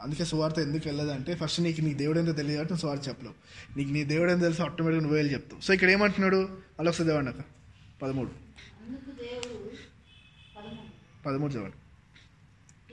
[0.00, 3.34] అందుకే సువార్త ఎందుకు వెళ్ళదంటే ఫస్ట్ నీకు నీ దేవుడు ఏంటో తెలియదు నువ్వు సువార్త చెప్పలేవు.
[3.78, 5.60] నీకు నీ దేవుడు ఏంటో తెలుసు ఆటోమేటిక్గా నువ్వు వెళ్ళి చెప్తావు.
[5.60, 6.58] సో ఇక్కడ ఏమంటున్నాడు?
[6.80, 7.40] అలా ఒకసారి చదవండి అక్క.
[8.02, 8.30] పదమూడు?
[11.26, 11.76] పదమూడు చదవండి.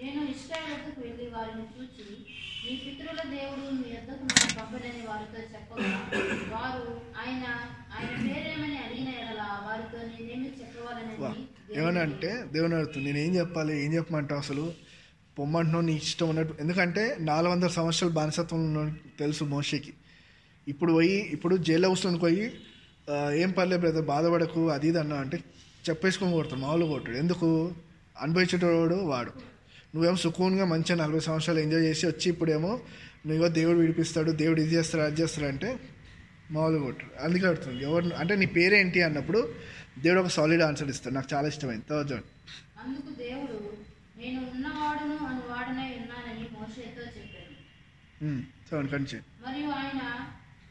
[0.02, 2.04] నేను ఇస్రాయేల్ వద్దకు వెళ్ళి వారిని చూచి
[2.64, 5.91] మీ పితరుల దేవుడు మీ యొద్దకు నన్ను పంపడని వారితో చెప్పగా
[6.54, 6.84] వారు
[7.22, 7.45] ఆయన
[7.98, 11.32] ఆయన పేరేమని అడిగిన ఎడల వారితో నేనేమి చెప్పవాలని వా
[11.80, 14.66] ఏమని అంటే దేవుని అడుగుతుంది నేను ఏం చెప్పాలి ఏం చెప్పమంటావు అసలు?
[15.38, 16.54] పొమ్మంటున్నావు నీ ఇష్టం ఉన్నట్టు.
[16.60, 19.93] ఎందుకంటే నాలుగు వందల సంవత్సరాలు బానిసత్వం ఉన్న- తెలుసు మోషేకి.
[20.68, 22.45] ఇప్పుడు పోయి ఇప్పుడు జైల్ హౌస్లోకి పోయి
[23.41, 25.38] ఏం పర్లేదు బ్రదర్ బాధపడకు అది ఇది అన్నా అంటే
[25.89, 27.50] చెప్పేసుకొని కొడతాడు మామూలుగా కొట్టాడు ఎందుకు?
[28.22, 29.32] అనుభవించేటోడు వాడు.
[29.94, 32.72] నువ్వేమో సుకూన్గా మంచిగా నలభై సంవత్సరాలు ఎంజాయ్ చేసి వచ్చి ఇప్పుడేమో
[33.28, 35.70] నువ్వో దేవుడు విడిపిస్తాడు దేవుడు ఇది చేస్తాడు అది చేస్తాడు అంటే
[36.52, 39.40] మామూలుగా కొట్టాడు అందుకే అడుగుతుంది ఎవరు అంటే నీ పేరేంటి అన్నప్పుడు
[40.04, 41.14] దేవుడు ఒక సాలిడ్ ఆన్సర్ ఇస్తాడు.
[41.16, 41.86] నాకు చాలా ఇష్టమైంది.
[41.90, 42.30] థర్డ్ చూడండి
[42.84, 43.56] అందుకు దేవుడు
[44.20, 48.38] నేను ఉన్నవాడును అనువాడనై ఉన్నానని మోషేతో చెప్పాను.
[48.68, 50.02] చూడండి కంచి మరియు ఆయన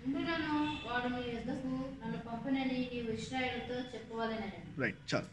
[0.07, 0.55] ఉండునను
[0.87, 4.51] వాడు నీ యొద్దకు నన్ను పంపనని నీవు ఇస్రాయేల్తో చెప్పుకోవాలని
[4.83, 5.29] రైట్ చాలు.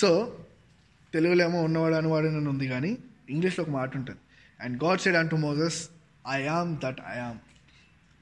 [0.00, 0.10] సో
[1.14, 2.92] తెలుగులో ఏమో ఉన్నవాడు అనువాడు అని ఉంది కానీ
[3.30, 4.18] ఇంగ్లీష్లో ఒక మాట ఉంటుంది.
[4.60, 5.88] And God said and to Moses
[6.28, 7.38] I am that I am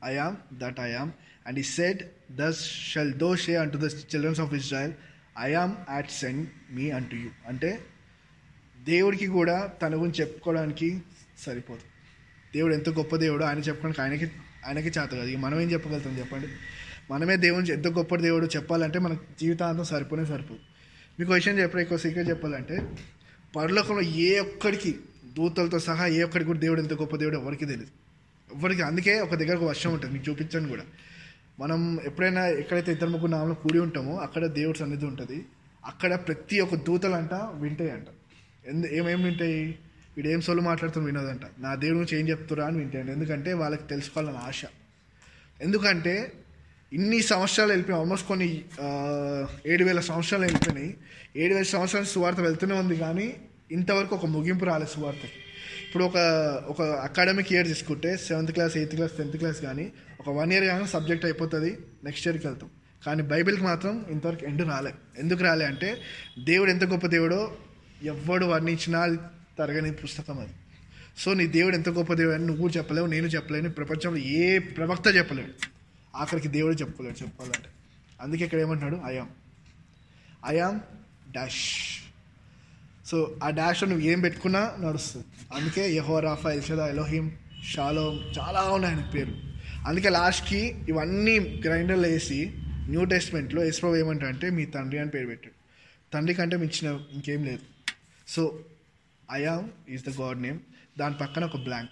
[0.05, 1.11] I am that I am
[1.47, 2.03] and he said
[2.33, 4.93] thus shall thou say unto the childrens of Israel
[5.39, 7.85] I am hath sent me unto you అంటే
[8.85, 11.03] దేవుడికి కూడా తన గురించి చెప్పుకోవడానికి
[11.39, 11.81] సరిపోదు.
[12.55, 14.37] దేవుడు ఎంత గొప్ప దేవుడు ఆయన చెప్పుకోవడానికి ఆయనకి
[14.67, 15.31] ఆయనకి చేత కాదు.
[15.31, 16.49] ఇక మనం ఏం చెప్పగలుగుతాం చెప్పండి?
[17.11, 20.61] మనమే దేవుని ఎంత గొప్ప దేవుడు చెప్పాలంటే మన జీవితాంతం సరిపోనే సరిపోదు.
[21.19, 22.89] మీకు క్వశ్చన్ విషయం ఎక్కువ సీక్రెట్ చెప్పాలంటే
[23.57, 24.99] పరలోకంలో ఏ ఒక్కడికి
[25.37, 27.91] దూతలతో సహా ఏ ఒక్కడికి కూడా దేవుడు ఎంత గొప్ప దేవుడు ఎవరికి తెలియదు.
[28.57, 28.83] ఎవరికి?
[28.83, 30.15] అందుకే ఒక దగ్గర ఒక వర్షం ఉంటుంది.
[30.15, 30.83] మీకు చూపించండి కూడా.
[31.61, 35.47] మనం ఎప్పుడైనా ఎక్కడైతే ఇద్దరు ముగ్గురు నామలో కూడి ఉంటామో అక్కడ దేవుడు సన్నిధి ఉంటుంది.
[35.85, 38.07] అక్కడ ప్రతి ఒక్క దూతలంట వింటాయి అంట
[38.67, 39.79] ఎందు ఏమేమి వింటాయి?
[40.17, 41.41] వీడు ఏం సోలు మాట్లాడుతున్న వినోదంట.
[41.59, 44.63] నా దేవుడు నుంచి ఏం చెప్తురా అని వింటాయండి ఎందుకంటే వాళ్ళకి తెలుసుకోవాలని ఆశ.
[45.61, 46.33] ఎందుకంటే
[46.95, 47.99] ఇన్ని సంవత్సరాలు వెళ్ళిపోయి.
[47.99, 48.65] ఆల్మోస్ట్ కొన్ని
[49.67, 50.97] ఏడు వేల సంవత్సరాలు వెళ్ళిపోయినాయి.
[51.37, 53.37] ఏడు వేల సంవత్సరాలు సువార్త వెళ్తూనే ఉంది కానీ
[53.73, 55.33] ఇంతవరకు ఒక ముగింపు రాలేదు సువార్తకి.
[55.87, 56.17] ఇప్పుడు ఒక
[56.67, 60.87] ఒక అకాడమిక్ ఇయర్ తీసుకుంటే seventh class eighth class tenth class కానీ ఒక వన్ ఇయర్ కానీ
[60.87, 61.79] సబ్జెక్ట్ అయిపోతుంది.
[62.05, 62.71] నెక్స్ట్ ఇయర్కి వెళ్తాం.
[63.07, 64.95] కానీ బైబిల్కి మాత్రం ఇంతవరకు ఎండ్ రాలే.
[65.19, 65.97] ఎందుకు రాలే అంటే
[66.45, 67.53] దేవుడు ఎంత గొప్ప దేవుడో
[68.03, 69.19] ఎవ్వడు వర్ణించినా అది
[69.59, 70.53] తరగని పుస్తకం అది.
[71.19, 75.74] సో నీ దేవుడు ఎంత గొప్ప దేవుడు అని నువ్వు చెప్పలేవు నేను చెప్పలేను ప్రపంచంలో ఏ ప్రవక్త చెప్పలేడు.
[76.15, 77.69] ఆఖరికి దేవుడు చెప్పుకోలేడు చెప్పాలంటే.
[78.21, 79.03] అందుకే ఇక్కడ ఏమంటున్నాడు?
[79.07, 79.33] ఐఆమ్
[80.47, 80.81] ఐఆమ్
[81.33, 81.63] డాష్
[83.07, 85.27] సో ఆ డాష్లో నువ్వు ఏం పెట్టుకున్నా నడుస్తుంది.
[85.55, 89.35] అందుకే యహో రాఫా ఎల్షదా ఎలోహిం షాలోమ్ చాలా ఉన్నాయి ఆయన పేరు
[89.87, 92.53] అందుకే లాస్ట్కి ఇవన్నీ గ్రైండర్లో వేసి
[92.89, 95.55] న్యూ టెస్ట్మెంట్లో యేసుప్రభు ఏమంటారు అంటే మీ తండ్రి అని పేరు పెట్టాడు.
[96.13, 97.65] తండ్రి కంటే మించిన ఇంకేం లేదు.
[98.29, 98.65] So
[99.33, 100.59] I am is the God name
[100.99, 101.91] దాని పక్కన ఒక బ్లాంక్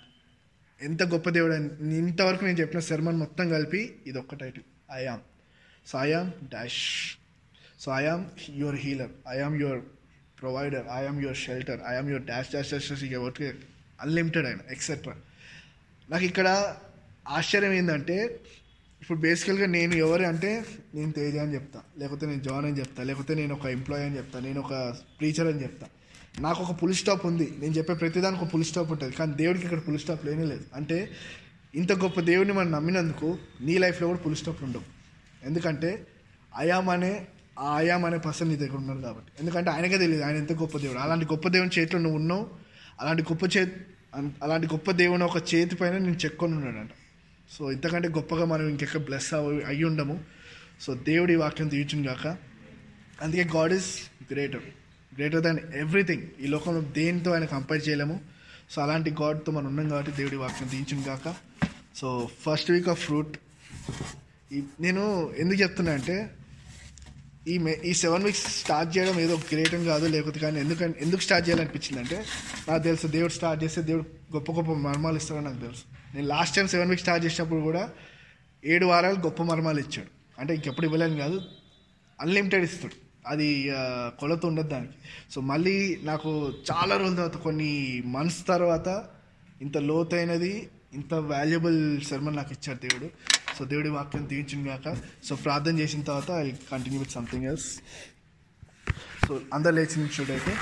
[0.83, 5.21] ఎంత గొప్ప దేవుడు అని ఇంతవరకు నేను చెప్పిన శర్మన్ మొత్తం కలిపి ఇది ఒక్క title I am
[5.87, 5.99] so
[6.53, 7.17] dash
[7.81, 9.81] so I am your healer I am your
[10.41, 13.53] provider I am your shelter I am your dash dash dash dash ఇక ఒకటి
[14.01, 15.15] అన్లిమిటెడ్ ఆయన ఎక్సెట్రా
[16.11, 16.77] నాకు ఇక్కడ
[17.29, 18.41] ఆశ్చర్యం ఏంటంటే
[19.03, 20.65] ఇప్పుడు బేసికల్గా నేను ఎవరు అంటే
[20.95, 21.83] నేను తేజ అని చెప్తా.
[21.99, 23.03] లేకపోతే నేను జాన్ అని చెప్తా.
[23.03, 24.41] లేకపోతే నేను ఒక ఎంప్లాయీ అని చెప్తా.
[24.41, 25.87] నేను ఒక ప్రీచర్ అని చెప్తా.
[26.41, 27.55] నాకు ఒక పుల్ స్టాప్ ఉంది.
[27.59, 29.13] నేను చెప్పే ప్రతిదానికి ఒక పుల్ స్టాప్ ఉంటుంది.
[29.13, 30.65] కానీ దేవుడికి ఇక్కడ పుల్ స్టాప్ లేనే లేదు.
[30.75, 31.11] అంటే
[31.75, 34.83] ఇంత గొప్ప దేవుడిని మనం నమ్మినందుకు నీ లైఫ్లో కూడా పుల్ స్టాప్ ఉండవు.
[35.47, 36.07] ఎందుకంటే
[36.57, 37.27] అయామ్ అనే
[37.59, 39.33] ఆ అయామ్ అనే పర్సన్ నీ దగ్గర ఉన్నాడు కాబట్టి.
[39.41, 40.99] ఎందుకంటే ఆయనకే తెలియదు ఆయన ఎంత గొప్ప దేవుడు.
[40.99, 42.51] అలాంటి గొప్ప దేవుని చేతిలో నువ్వు ఉన్నావు.
[43.01, 43.73] అలాంటి గొప్ప చే
[44.15, 46.91] అలాంటి గొప్ప దేవుని ఒక చేతి పైన నేను చెక్కొని ఉన్నాడంట.
[47.51, 50.25] సో ఇంతకంటే గొప్పగా మనం ఇంకెక్క బ్లెస్ అయ్యి ఉండము
[50.81, 52.37] సో దేవుడి వాక్యం తీర్చును కాక
[53.23, 54.01] అందుకే God is
[54.33, 54.63] greater.
[55.17, 58.21] Greater than everything ఈ లోకంలో దేనితో ఆయన కంపేర్ చేయలేము.
[58.71, 61.35] సో అలాంటి గాడ్తో మనం ఉన్నాం కాబట్టి దేవుడి వాక్యం తీర్చును కాక
[61.97, 63.35] so first week of fruit
[64.81, 66.31] నేను ఎందుకు చెప్తున్నా అంటే
[67.49, 71.21] ఈ మే ఈ సెవెన్ వీక్స్ స్టార్ట్ చేయడం ఏదో గ్రేట్ అని కాదు లేకపోతే కానీ ఎందుకంటే ఎందుకు
[71.21, 72.25] స్టార్ట్ చేయాలనిపించింది అంటే
[72.69, 75.85] నాకు తెలుసు దేవుడు స్టార్ట్ చేస్తే దేవుడు గొప్ప గొప్ప మర్మాలు ఇస్తాడని నాకు తెలుసు.
[76.15, 77.91] నేను last time seven weeks start చేసినప్పుడు కూడా
[78.65, 80.11] ఏడు వారాలు గొప్ప మర్మాలు ఇచ్చాడు.
[80.41, 81.43] అంటే ఇంకెప్పుడు ఇవ్వలేను కాదు
[82.21, 83.02] అన్లిమిటెడ్ ఇస్తాడు.
[83.27, 83.73] అది
[84.21, 84.93] కొలత ఉండదు దానికి.
[85.31, 89.05] సో మళ్ళీ నాకు చాలా రోజుల తర్వాత కొన్ని మంత్స్ తర్వాత
[89.63, 93.11] ఇంత లోతైనది ఇంత వాల్యుబుల్ శర్మన్ నాకు ఇచ్చారు దేవుడు.
[93.59, 97.81] సో దేవుడి వాక్యం తీర్చింది కాక సో ప్రార్థన చేసిన తర్వాత I continue with something else
[99.29, 100.55] so అందరు లేచిన చూడైతే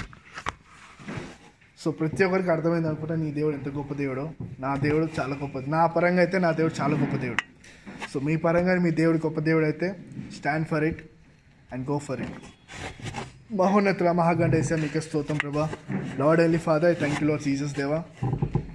[1.79, 4.31] సో ప్రతి ఒక్కరికి అర్థమైంది అనుకుంటా నీ దేవుడు ఎంత గొప్ప దేవుడో.
[4.61, 7.43] నా దేవుడు చాలా గొప్పది నా పరంగా అయితే నా దేవుడు చాలా గొప్ప దేవుడు.
[8.13, 9.89] సో మీ పరంగా మీ దేవుడు గొప్ప దేవుడు అయితే
[10.37, 11.10] stand for it
[11.73, 12.37] and go for it
[13.61, 15.65] మహోన్నతుల మహాగండేశ మీకు స్తోత్రం ప్రభా.
[16.21, 17.99] Lord LG Father thank you Lord Jesus దేవా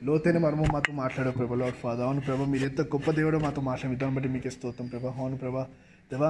[0.08, 3.92] లోతైన మర్మం మాతో మాట్లాడే ప్రభా లార్డ్ ఫాదర్ అవును ప్రభా మీరు ఎంత గొప్ప దేవుడో మాతో మాట్లాడే
[3.96, 5.14] విధానం బట్టి మీకు స్తోత్రం ప్రభా.
[5.18, 5.64] అవును ప్రభా.
[6.12, 6.30] దేవా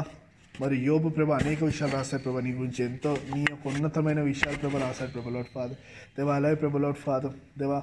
[0.62, 2.82] మరి యోబు ప్రభ అనేక విషయాలు రాశారు ప్రభా నీ గురించి.
[2.86, 5.80] ఎంతో నీ యొక్క ఉన్నతమైన విషయాలు ప్రభా రాశారు ప్రభా లార్డ్ ఫాదర్
[6.18, 7.80] దేవా అలాగే ప్రభా లార్డ్ ఫాదర్ దేవా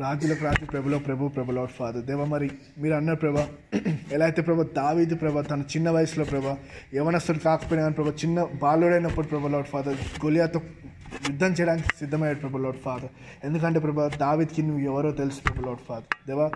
[0.00, 2.46] రాజులకు రాజు ప్రభులో ప్రభు ప్రభు లాడ్ ఫాదర్ దేవ మరి
[2.78, 3.42] మీరు అన్నారు ప్రభా
[4.12, 6.52] ఎలా అయితే ప్రభా దావీది ప్రభా తన చిన్న వయసులో ప్రభా
[6.94, 10.60] యవనస్తుడు కాకపోయినా కానీ ప్రభా చిన్న బాలుడైనప్పుడు ప్రభు లాడ్ ఫాదర్ గొలియాతో
[11.28, 13.12] యుద్ధం చేయడానికి సిద్ధమయ్యాడు ప్రభు లాడ్ ఫాదర్
[13.44, 16.46] ఎందుకంటే ప్రభా దావీద్కి నువ్వు ఎవరో తెలుసు ప్రభు లాడ్ ఫాదర్ దేవా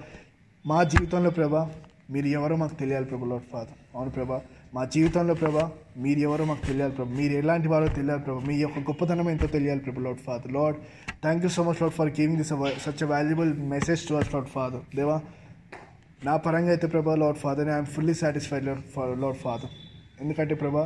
[0.64, 1.62] మా జీవితంలో ప్రభా
[2.10, 4.38] మీరు ఎవరో మాకు తెలియాలి ప్రభు లాడ్ ఫాదర్ అవును ప్రభా
[4.74, 5.64] మా జీవితంలో ప్రభా
[5.96, 9.80] మీరు ఎవరో మాకు తెలియాలి ప్రభు మీరు ఎలాంటి వారో తెలియాలి ప్రభు మీ యొక్క గొప్పతనం ఎంతో తెలియాలి
[9.80, 10.78] ప్రభు Lord Father Lord
[11.22, 12.52] thank you so much Lord for giving this
[12.84, 15.16] such a valuable message to us Lord Father దేవా
[16.22, 19.72] నా పరంగా అయితే ప్రభా Lord Father I'm fully satisfied Lord Lord Father
[20.20, 20.84] ఎందుకంటే ప్రభా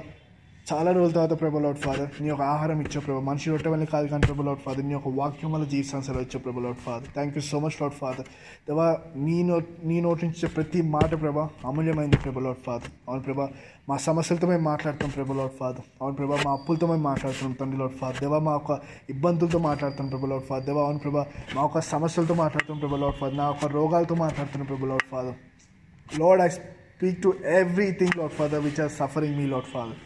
[0.68, 3.20] చాలా రోజుల తర్వాత ప్రభా లార్డ్ ఫాదర్ నీ యొక్క ఆహారం ఇచ్చే ప్రభా.
[3.28, 6.62] మనిషి రొట్టె వల్ల కాదు కానీ ప్రభా లార్డ్ ఫాదర్ నీ యొక్క వాక్యం వల్ల జీవితాంశాలు వచ్చే ప్రభా
[6.64, 7.08] Lord Father.
[7.16, 8.26] Thank you so much Lord Father.
[8.66, 8.86] దేవా
[9.26, 12.90] నీ నోట్ నీ నోటి నుంచి ప్రతి మాట ప్రభా అమూల్యమైంది ప్రభా లార్డ్ ఫాదర్.
[13.08, 13.46] అవును ప్రభా
[13.90, 15.86] మా సమస్యలతో మేము మాట్లాడుతాం ప్రభా లార్డ్ ఫాదర్.
[16.00, 18.20] అవును ప్రభా మా అప్పులతో మేము మాట్లాడుతున్నాం తండ్రి లోట్ ఫాదర్.
[18.24, 18.76] దేవా మా యొక్క
[19.14, 20.66] ఇబ్బందులతో మాట్లాడుతాం ప్రభా లార్డ్ ఫాదర్.
[20.70, 23.38] దేవా అవును ప్రభా మా యొక్క సమస్యలతో మాట్లాడుతాం ప్రభా లార్డ్ ఫాదర్.
[23.40, 25.38] నా యొక్క రోగాలతో మాట్లాడుతున్నాం Prabul Lord Father.
[26.22, 29.98] Lord I speak to everything Lord Father which are suffering me Lord Father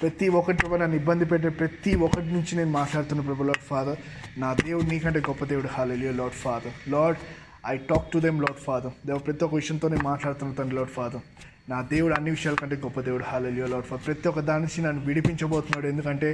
[0.00, 3.98] ప్రతి ఒక్కటి ప్రభా నన్ను ఇబ్బంది పెట్టే ప్రతి ఒక్కటి నుంచి నేను మాట్లాడుతున్న ప్రభు లార్డ్ ఫాదర్
[4.38, 5.68] నా దేవుడు నీకంటే గొప్ప దేవుడు.
[5.76, 7.18] Hallelujah Lord Father Lord
[7.66, 11.24] I talk to them Lord Father దేవ ప్రతి ఒక్క విషయంతో నేను మాట్లాడుతున్న తండ్రి లార్డ్ ఫాదర్
[11.68, 13.24] నా దేవుడు అన్ని విషయాల కంటే గొప్ప దేవుడు.
[13.30, 15.86] హాలెలియో లార్డ్ ఫాదర్ ప్రతి ఒక్క దాని నుంచి నన్ను విడిపించబోతున్నాడు.
[15.86, 16.30] ఎందుకంటే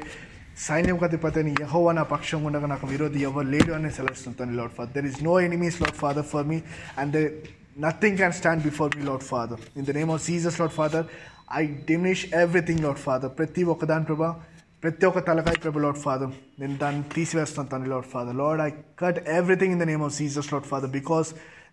[0.67, 4.95] సైన్యం కతిపతి యహోవా నా పక్షం ఉండగా నాకు విరోధి ఎవరు లేడు అని సెలవుస్తుంది తండ్రి Lord Father
[4.97, 6.59] there is no enemies Lord Father for me
[6.99, 7.23] and they
[7.79, 11.07] nothing can stand before me Lord Father in the name of Jesus Lord Father
[11.49, 14.31] I diminish everything Lord Father ప్రతి ఒక్క దాని ప్రభా
[14.83, 19.21] ప్రతి ఒక్క తలకాయ ప్రభు Lord father నేను దాన్ని తీసివేస్తాను తండ్రి Lord Father Lord I cut
[19.37, 21.29] everything in the name of Jesus Lord Father because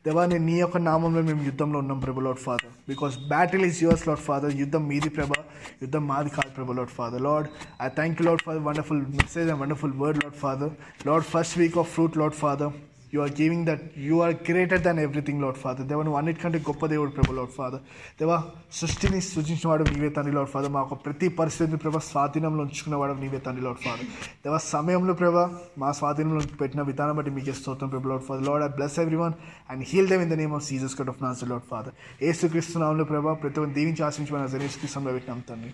[0.06, 4.06] దేవా నేను నీ యొక్క నామంలో మేము యుద్ధంలో ఉన్నాం ప్రభు Lord Father because battle is yours
[4.08, 5.34] Lord Father యుద్ధం మీది ప్రభ
[5.82, 7.50] యుద్ధం మాది కాదు ప్రభు Lord Father Lord
[7.82, 10.74] I thank you Lord Father wonderful message and wonderful word Lord Father
[11.08, 12.72] Lord first week of fruit Lord Father
[13.14, 16.86] you are giving that you are greater than everything Lord Father దేవా నువ్వు అన్నిటికంటే గొప్ప
[16.94, 17.82] దేవుడు ప్రభు lord father
[18.20, 18.38] దేవా
[18.80, 23.82] సృష్టిని సృజించినవాడు నీవే తండ్రి lord father మాకు ప్రతి పరిస్థితిని ప్రభా స్వాధీనంలో ఉంచుకున్నవాడు నీవే తండ్రి లాడ్
[23.86, 24.08] ఫాదర్
[24.46, 25.46] దేవా సమయంలో ప్రభా
[25.84, 29.36] మా స్వాధీనంలో పెట్టిన విధానం బట్టి మీకు స్తోత్రం ప్రభు Lord Father Lord I bless every one
[29.74, 31.96] and heal them in the name of Jesus cut off naans lord Father
[32.30, 35.74] ఏసు నామంలో ప్రభా ప్రతి ఒక్క దీవించి ఆశించమని జరేసు క్రిస్తంలో పెట్టినాం తండ్రి.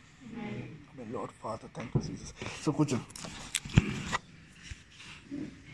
[1.16, 2.32] Lord Father thank you Jesus
[2.64, 2.98] so కూర్చో.